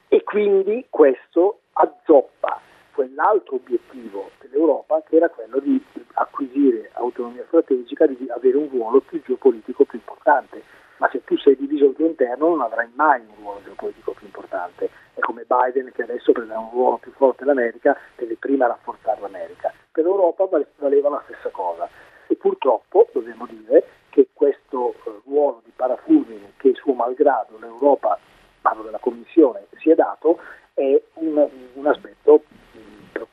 e 0.08 0.22
quindi 0.24 0.86
questo 0.88 1.60
azzoppa 1.72 2.60
quell'altro 2.92 3.56
obiettivo 3.56 4.30
dell'Europa 4.40 5.02
che 5.06 5.16
era 5.16 5.28
quello 5.28 5.58
di 5.58 5.82
acquisire 6.14 6.90
autonomia 6.94 7.44
strategica, 7.46 8.06
di 8.06 8.28
avere 8.28 8.56
un 8.56 8.68
ruolo 8.70 9.00
più 9.00 9.20
geopolitico 9.22 9.84
più 9.84 9.98
importante. 9.98 10.62
Ma 10.98 11.08
se 11.10 11.24
tu 11.24 11.36
sei 11.36 11.56
diviso 11.56 11.86
al 11.86 11.94
tuo 11.94 12.06
interno 12.06 12.48
non 12.48 12.60
avrai 12.60 12.88
mai 12.94 13.20
un 13.20 13.34
ruolo 13.42 13.60
geopolitico 13.64 14.12
più 14.12 14.26
importante. 14.26 14.88
È 15.14 15.20
come 15.20 15.44
Biden 15.46 15.90
che 15.92 16.02
adesso 16.02 16.32
prende 16.32 16.54
un 16.54 16.70
ruolo 16.70 16.98
più 16.98 17.10
forte 17.12 17.44
l'America, 17.44 17.96
deve 18.16 18.36
prima 18.36 18.66
rafforzare 18.66 19.20
l'America. 19.20 19.72
Per 19.90 20.04
l'Europa 20.04 20.48
valeva 20.76 21.08
la 21.08 21.22
stessa 21.24 21.48
cosa. 21.50 21.88
E 22.28 22.36
purtroppo 22.36 23.08
dobbiamo 23.12 23.46
dire 23.46 23.84
che 24.10 24.28
questo 24.32 24.94
eh, 25.04 25.20
ruolo 25.24 25.60
di 25.64 25.72
parafulmine 25.74 26.52
che 26.56 26.72
suo 26.74 26.92
malgrado 26.92 27.58
l'Europa, 27.58 28.18
parlo 28.60 28.82
della 28.82 28.98
Commissione, 28.98 29.66
si 29.78 29.90
è 29.90 29.94
dato, 29.94 30.38
è 30.74 31.00
un, 31.14 31.48
un 31.74 31.86
aspetto 31.86 32.44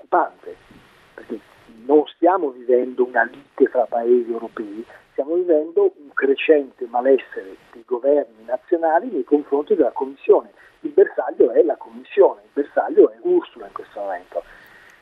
preoccupante, 0.10 0.58
perché 1.14 1.40
non 1.86 2.06
stiamo 2.08 2.50
vivendo 2.50 3.06
una 3.06 3.24
lite 3.24 3.68
fra 3.68 3.86
paesi 3.86 4.30
europei, 4.30 4.84
stiamo 5.12 5.36
vivendo 5.36 5.94
un 5.96 6.12
crescente 6.14 6.86
malessere 6.90 7.56
dei 7.72 7.84
governi 7.86 8.44
nazionali 8.46 9.10
nei 9.10 9.24
confronti 9.24 9.76
della 9.76 9.92
Commissione. 9.92 10.52
Il 10.82 10.92
bersaglio 10.92 11.52
è 11.52 11.62
la 11.64 11.76
Commissione, 11.76 12.42
il 12.44 12.50
bersaglio 12.52 13.12
è 13.12 13.18
Ursula 13.22 13.68
in 13.68 13.74
questo 13.74 14.00
momento. 14.00 14.44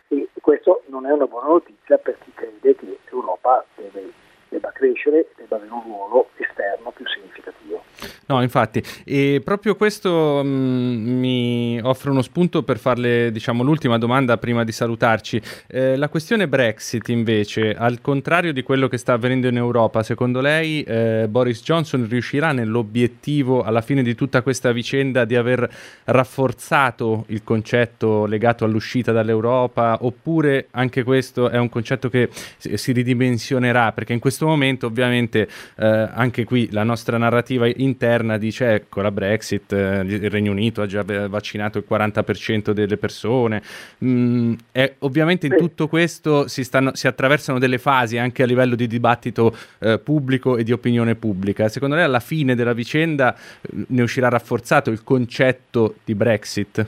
E 0.09 0.29
questo 0.41 0.83
non 0.87 1.05
è 1.05 1.11
una 1.11 1.25
buona 1.25 1.47
notizia 1.47 1.97
per 1.97 2.17
chi 2.19 2.31
crede 2.33 2.75
che 2.75 2.99
l'Europa 3.09 3.65
deve, 3.75 4.11
debba 4.49 4.71
crescere 4.71 5.19
e 5.19 5.27
debba 5.35 5.55
avere 5.57 5.71
un 5.71 5.83
ruolo 5.83 6.29
esterno 6.37 6.91
più 6.91 7.05
significativo. 7.07 7.83
No, 8.27 8.41
infatti, 8.41 8.83
e 9.05 9.41
proprio 9.43 9.75
questo 9.75 10.41
mh, 10.43 10.47
mm, 10.47 11.19
mi 11.19 11.79
offre 11.81 12.09
uno 12.09 12.21
spunto 12.21 12.61
per 12.61 12.77
farle, 12.77 13.31
diciamo, 13.31 13.63
l'ultima 13.63 13.97
domanda 13.97 14.37
prima 14.37 14.65
di 14.65 14.73
salutarci. 14.73 15.41
Eh, 15.67 15.95
la 15.95 16.09
questione 16.09 16.47
Brexit, 16.47 17.07
invece, 17.07 17.73
al 17.73 18.01
contrario 18.01 18.51
di 18.51 18.63
quello 18.63 18.87
che 18.87 18.97
sta 18.97 19.13
avvenendo 19.13 19.47
in 19.47 19.55
Europa, 19.55 20.03
secondo 20.03 20.41
lei 20.41 20.83
eh, 20.83 21.27
Boris 21.29 21.63
Johnson 21.63 22.05
riuscirà 22.07 22.51
nell'obiettivo, 22.51 23.63
alla 23.63 23.81
fine 23.81 24.03
di 24.03 24.13
tutta 24.13 24.41
questa 24.41 24.73
vicenda, 24.73 25.23
di 25.23 25.35
aver 25.35 25.69
rafforzato 26.03 27.23
il 27.27 27.43
concetto 27.43 28.25
legato 28.25 28.65
all'uscita 28.65 29.13
dall'Europa, 29.13 29.99
oppure 30.01 30.67
anche 30.71 31.03
questo 31.03 31.49
è 31.49 31.57
un 31.57 31.69
concetto 31.69 32.09
che 32.09 32.29
si 32.57 32.91
ridimensionerà? 32.91 33.93
Perché 33.93 34.11
in 34.13 34.19
questo 34.19 34.36
momento, 34.45 34.87
ovviamente, 34.87 35.47
eh, 35.77 35.85
anche 35.85 36.43
qui 36.43 36.69
la 36.71 36.83
nostra 36.83 37.17
narrativa 37.17 37.65
interna 37.67 38.05
interna 38.07 38.37
dice 38.37 38.73
ecco 38.73 39.01
la 39.01 39.11
Brexit, 39.11 39.71
eh, 39.73 40.01
il 40.05 40.29
Regno 40.29 40.51
Unito 40.51 40.81
ha 40.81 40.85
già 40.85 41.03
vaccinato 41.03 41.77
il 41.77 41.85
40% 41.89 42.71
delle 42.71 42.97
persone. 42.97 43.61
Mm, 44.03 44.53
e 44.71 44.95
ovviamente 44.99 45.47
in 45.47 45.55
tutto 45.57 45.87
questo 45.87 46.47
si, 46.47 46.63
stanno, 46.63 46.95
si, 46.95 47.07
attraversano 47.07 47.59
delle 47.59 47.77
fasi 47.77 48.17
anche 48.17 48.43
a 48.43 48.45
livello 48.45 48.75
di 48.75 48.87
dibattito 48.87 49.55
eh, 49.79 49.99
pubblico 49.99 50.57
e 50.57 50.63
di 50.63 50.71
opinione 50.71 51.15
pubblica. 51.15 51.67
Secondo 51.69 51.95
lei 51.95 52.05
alla 52.05 52.19
fine 52.19 52.55
della 52.55 52.73
vicenda 52.73 53.35
eh, 53.35 53.85
ne 53.87 54.01
uscirà 54.01 54.29
rafforzato 54.29 54.89
il 54.89 55.03
concetto 55.03 55.95
di 56.03 56.15
Brexit? 56.15 56.85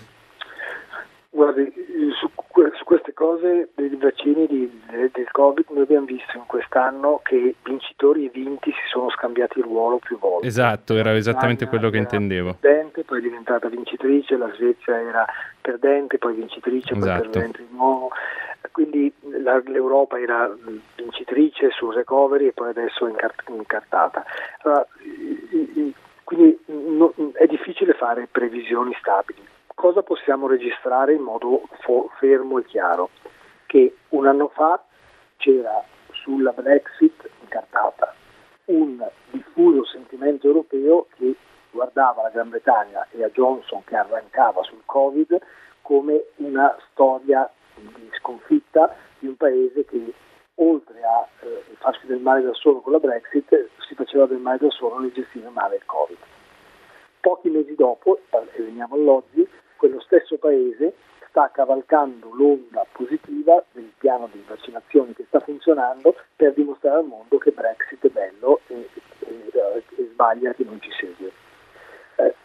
Guardi, 1.31 1.71
queste 2.83 3.08
cose 3.19 3.67
dei 3.75 3.93
vaccini 3.97 4.47
di, 4.47 4.81
del 4.87 5.29
Covid 5.29 5.65
noi 5.71 5.83
abbiamo 5.83 6.05
visto 6.05 6.37
in 6.37 6.45
quest'anno 6.45 7.19
che 7.21 7.55
vincitori 7.65 8.27
e 8.27 8.29
vinti 8.29 8.71
si 8.71 8.87
sono 8.89 9.09
scambiati 9.09 9.59
il 9.59 9.65
ruolo 9.65 9.97
più 9.97 10.17
volte. 10.17 10.47
Esatto, 10.47 10.95
era 10.95 11.13
esattamente 11.13 11.67
quello 11.67 11.89
che 11.89 11.97
intendevo. 11.97 12.55
Perdente, 12.61 13.03
poi 13.03 13.19
è 13.19 13.21
diventata 13.21 13.67
vincitrice, 13.67 14.37
la 14.37 14.49
Svezia 14.53 15.01
era 15.01 15.25
perdente, 15.59 16.17
poi 16.17 16.35
vincitrice, 16.35 16.93
esatto. 16.93 17.19
poi 17.19 17.29
perdente 17.29 17.65
di 17.69 17.75
nuovo. 17.75 18.11
Quindi 18.71 19.11
la, 19.43 19.61
l'Europa 19.65 20.17
era 20.17 20.49
vincitrice 20.95 21.71
sul 21.71 21.93
recovery 21.93 22.47
e 22.47 22.53
poi 22.53 22.69
adesso 22.69 23.05
è 23.05 23.09
incart- 23.09 23.49
incartata. 23.49 24.23
Allora, 24.61 24.87
quindi 26.23 26.57
no, 26.67 27.13
è 27.33 27.45
difficile 27.47 27.91
fare 27.95 28.29
previsioni 28.31 28.95
stabili 28.97 29.57
cosa 29.79 30.03
possiamo 30.03 30.45
registrare 30.45 31.13
in 31.13 31.21
modo 31.21 31.61
fo- 31.79 32.09
fermo 32.17 32.59
e 32.59 32.65
chiaro? 32.65 33.11
Che 33.65 33.95
un 34.09 34.27
anno 34.27 34.49
fa 34.49 34.83
c'era 35.37 35.81
sulla 36.11 36.51
Brexit 36.51 37.29
incartata 37.39 38.13
un 38.65 39.01
diffuso 39.31 39.85
sentimento 39.85 40.47
europeo 40.47 41.07
che 41.15 41.33
guardava 41.71 42.23
la 42.23 42.29
Gran 42.29 42.49
Bretagna 42.49 43.07
e 43.11 43.23
a 43.23 43.29
Johnson 43.29 43.81
che 43.85 43.95
arrancava 43.95 44.63
sul 44.63 44.81
Covid 44.83 45.39
come 45.81 46.25
una 46.37 46.75
storia 46.91 47.49
di 47.75 48.09
sconfitta 48.17 48.93
di 49.17 49.27
un 49.27 49.37
paese 49.37 49.85
che 49.85 50.13
oltre 50.55 51.01
a 51.03 51.25
eh, 51.39 51.63
farsi 51.77 52.05
del 52.05 52.19
male 52.19 52.41
da 52.41 52.53
solo 52.53 52.81
con 52.81 52.91
la 52.91 52.99
Brexit 52.99 53.69
si 53.87 53.95
faceva 53.95 54.25
del 54.25 54.39
male 54.39 54.57
da 54.57 54.69
solo 54.71 54.99
nel 54.99 55.13
gestire 55.13 55.47
male 55.47 55.77
il 55.77 55.85
Covid. 55.85 56.17
Pochi 57.21 57.49
mesi 57.49 57.75
dopo, 57.75 58.19
e 58.29 58.61
veniamo 58.61 58.95
all'oggi, 58.95 59.47
quello 59.79 60.01
stesso 60.01 60.37
paese 60.37 60.93
sta 61.29 61.49
cavalcando 61.51 62.29
l'onda 62.33 62.85
positiva 62.91 63.63
del 63.71 63.91
piano 63.97 64.27
di 64.31 64.43
vaccinazioni 64.45 65.13
che 65.13 65.23
sta 65.27 65.39
funzionando 65.39 66.15
per 66.35 66.53
dimostrare 66.53 66.97
al 66.97 67.05
mondo 67.05 67.37
che 67.37 67.51
Brexit 67.51 68.05
è 68.05 68.09
bello 68.09 68.59
e, 68.67 68.89
e, 69.19 69.51
e 69.95 70.09
sbaglia 70.11 70.53
che 70.53 70.65
non 70.65 70.81
ci 70.81 70.91
segue. 70.91 71.31
Eh, 72.17 72.35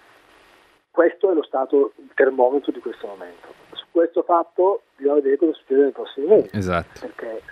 questo 0.90 1.30
è 1.30 1.34
lo 1.34 1.42
stato, 1.42 1.92
il 1.96 2.10
termometro 2.14 2.70
di 2.70 2.80
questo 2.80 3.08
momento. 3.08 3.48
Su 3.72 3.86
questo 3.90 4.22
fatto 4.22 4.82
bisogna 4.94 5.14
vedere 5.14 5.36
cosa 5.38 5.52
succede 5.54 5.82
nei 5.82 5.92
prossimi 5.92 6.26
mesi. 6.26 6.50
Esatto. 6.52 7.00
Perché 7.00 7.42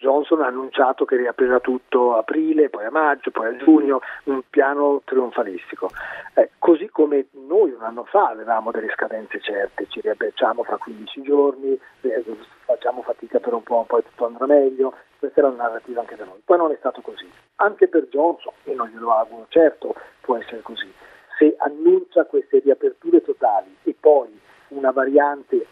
Johnson 0.00 0.40
ha 0.40 0.46
annunciato 0.46 1.04
che 1.04 1.16
riaprirà 1.16 1.60
tutto 1.60 2.14
a 2.14 2.20
aprile, 2.20 2.70
poi 2.70 2.86
a 2.86 2.90
maggio, 2.90 3.30
poi 3.30 3.48
a 3.48 3.56
giugno, 3.56 4.00
un 4.24 4.40
piano 4.48 5.02
trionfalistico. 5.04 5.90
Eh, 6.34 6.52
così 6.58 6.88
come 6.88 7.26
noi 7.32 7.72
un 7.72 7.82
anno 7.82 8.04
fa 8.04 8.28
avevamo 8.28 8.70
delle 8.70 8.90
scadenze 8.94 9.40
certe, 9.40 9.86
ci 9.88 10.00
riapriamo 10.00 10.62
fra 10.62 10.78
15 10.78 11.20
giorni, 11.20 11.78
eh, 12.00 12.24
facciamo 12.64 13.02
fatica 13.02 13.40
per 13.40 13.52
un 13.52 13.62
po', 13.62 13.84
poi 13.86 14.02
tutto 14.02 14.24
andrà 14.24 14.46
meglio, 14.46 14.94
questa 15.18 15.40
era 15.40 15.48
una 15.48 15.64
narrativa 15.64 16.00
anche 16.00 16.16
da 16.16 16.24
noi. 16.24 16.40
Poi 16.42 16.56
non 16.56 16.72
è 16.72 16.76
stato 16.78 17.02
così. 17.02 17.30
Anche 17.56 17.86
per 17.88 18.08
Johnson, 18.08 18.54
e 18.64 18.72
non 18.74 18.88
glielo 18.88 19.12
auguro, 19.12 19.44
certo 19.50 19.94
può 20.22 20.38
essere 20.38 20.62
così. 20.62 20.90
Se 21.36 21.54
annuncia 21.58 22.24
queste 22.24 22.60
riaperture 22.60 23.20
totali 23.20 23.76
e 23.82 23.94
poi 24.00 24.40
una 24.68 24.92
variante 24.92 25.66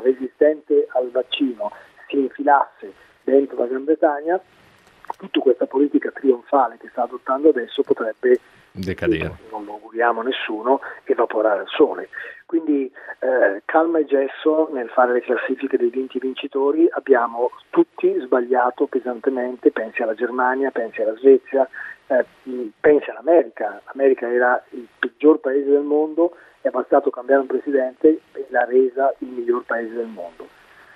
resistente 0.00 0.86
al 0.90 1.10
vaccino 1.10 1.72
si 2.06 2.20
infilasse 2.20 3.02
dentro 3.24 3.58
la 3.58 3.66
Gran 3.66 3.84
Bretagna, 3.84 4.40
tutta 5.18 5.40
questa 5.40 5.66
politica 5.66 6.10
trionfale 6.10 6.76
che 6.78 6.88
sta 6.90 7.02
adottando 7.02 7.48
adesso 7.48 7.82
potrebbe 7.82 8.38
decadere. 8.72 9.32
Non 9.50 9.64
lo 9.64 9.72
auguriamo 9.74 10.20
a 10.20 10.24
nessuno, 10.24 10.80
evaporare 11.04 11.60
al 11.60 11.68
sole. 11.68 12.08
Quindi 12.46 12.90
eh, 13.20 13.62
calma 13.64 13.98
e 13.98 14.04
gesso 14.04 14.68
nel 14.72 14.88
fare 14.88 15.12
le 15.14 15.20
classifiche 15.22 15.76
dei 15.76 15.90
vinti 15.90 16.18
vincitori, 16.18 16.86
abbiamo 16.90 17.50
tutti 17.70 18.14
sbagliato 18.20 18.86
pesantemente, 18.86 19.70
pensi 19.70 20.02
alla 20.02 20.14
Germania, 20.14 20.70
pensi 20.70 21.00
alla 21.02 21.16
Svezia, 21.16 21.68
eh, 22.06 22.24
pensi 22.78 23.10
all'America, 23.10 23.80
l'America 23.86 24.30
era 24.30 24.62
il 24.70 24.86
peggior 24.98 25.38
paese 25.38 25.70
del 25.70 25.82
mondo, 25.82 26.36
è 26.60 26.68
bastato 26.70 27.10
cambiare 27.10 27.42
un 27.42 27.46
presidente 27.46 28.20
e 28.32 28.46
l'ha 28.48 28.64
resa 28.64 29.14
il 29.18 29.28
miglior 29.28 29.64
paese 29.64 29.94
del 29.94 30.06
mondo. 30.06 30.48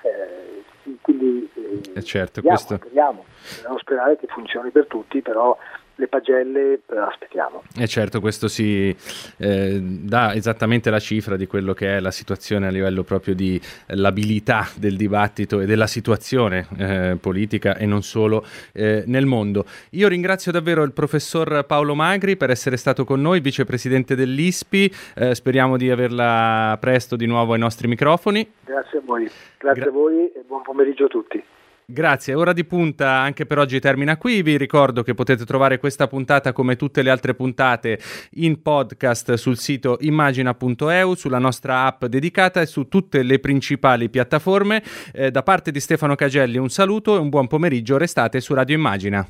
Eh, 0.09 0.94
quindi 1.03 1.51
eh, 1.94 2.03
certo, 2.03 2.40
speriamo, 2.40 2.49
questo... 2.49 2.77
speriamo, 2.77 3.25
dobbiamo 3.57 3.79
sperare 3.79 4.16
che 4.16 4.27
funzioni 4.27 4.71
per 4.71 4.87
tutti, 4.87 5.21
però 5.21 5.57
le 5.98 6.06
pagelle 6.06 6.80
eh, 6.87 6.96
aspettiamo. 6.96 7.64
E 7.76 7.82
eh 7.82 7.87
certo, 7.87 8.20
questo 8.20 8.48
si 8.48 8.94
eh, 9.37 9.80
dà 9.80 10.32
esattamente 10.34 10.90
la 10.90 11.00
cifra 11.00 11.37
di 11.37 11.46
quello 11.46 11.74
che 11.74 11.96
è 11.96 12.00
la 12.00 12.12
situazione 12.12 12.68
a 12.68 12.70
livello 12.70 13.02
proprio 13.02 13.34
di 13.34 13.61
l'abilità 13.88 14.68
del 14.76 14.96
dibattito 14.96 15.61
e 15.61 15.66
della 15.66 15.88
situazione 15.88 16.66
eh, 16.78 17.16
politica 17.20 17.76
e 17.76 17.84
non 17.87 18.02
solo 18.02 18.44
eh, 18.72 19.02
nel 19.06 19.26
mondo. 19.26 19.64
Io 19.90 20.08
ringrazio 20.08 20.52
davvero 20.52 20.84
il 20.84 20.92
professor 20.92 21.64
Paolo 21.66 21.94
Magri 21.94 22.37
per 22.37 22.50
essere 22.50 22.76
stato 22.76 23.04
con 23.04 23.20
noi, 23.20 23.40
vicepresidente 23.40 24.14
dell'ISPI, 24.14 24.92
eh, 25.16 25.34
speriamo 25.34 25.76
di 25.76 25.90
averla 25.90 26.76
presto 26.80 27.16
di 27.16 27.26
nuovo 27.26 27.54
ai 27.54 27.58
nostri 27.58 27.88
microfoni. 27.88 28.48
Grazie 28.64 28.98
a 28.98 29.02
voi, 29.04 29.28
grazie 29.58 29.82
Gra- 29.82 29.90
a 29.90 29.94
voi 29.94 30.30
e 30.32 30.44
buon 30.46 30.62
pomeriggio 30.62 31.06
a 31.06 31.08
tutti. 31.08 31.42
Grazie, 31.90 32.35
ora 32.35 32.53
di 32.53 32.66
punta 32.66 33.12
anche 33.12 33.46
per 33.46 33.57
oggi 33.57 33.81
termina 33.81 34.18
qui, 34.18 34.42
vi 34.42 34.59
ricordo 34.59 35.03
che 35.03 35.14
potete 35.14 35.46
trovare 35.46 35.79
questa 35.79 36.07
puntata 36.07 36.53
come 36.53 36.77
tutte 36.77 37.01
le 37.01 37.09
altre 37.09 37.33
puntate 37.33 37.98
in 38.33 38.61
podcast 38.61 39.33
sul 39.35 39.57
sito 39.57 39.96
immagina.eu, 40.01 41.14
sulla 41.14 41.38
nostra 41.38 41.87
app 41.87 42.05
dedicata 42.05 42.61
e 42.61 42.66
su 42.66 42.88
tutte 42.88 43.22
le 43.22 43.38
principali 43.38 44.11
piattaforme. 44.11 44.83
Eh, 45.14 45.31
da 45.31 45.42
parte 45.42 45.70
di 45.70 45.81
Stefano 45.81 46.14
Cagelli 46.14 46.59
un 46.59 46.68
saluto 46.68 47.16
e 47.16 47.20
un 47.20 47.31
buon 47.31 47.46
pomeriggio, 47.46 47.96
restate 47.96 48.42
su 48.42 48.53
Radio 48.53 48.77
Immagina. 48.77 49.27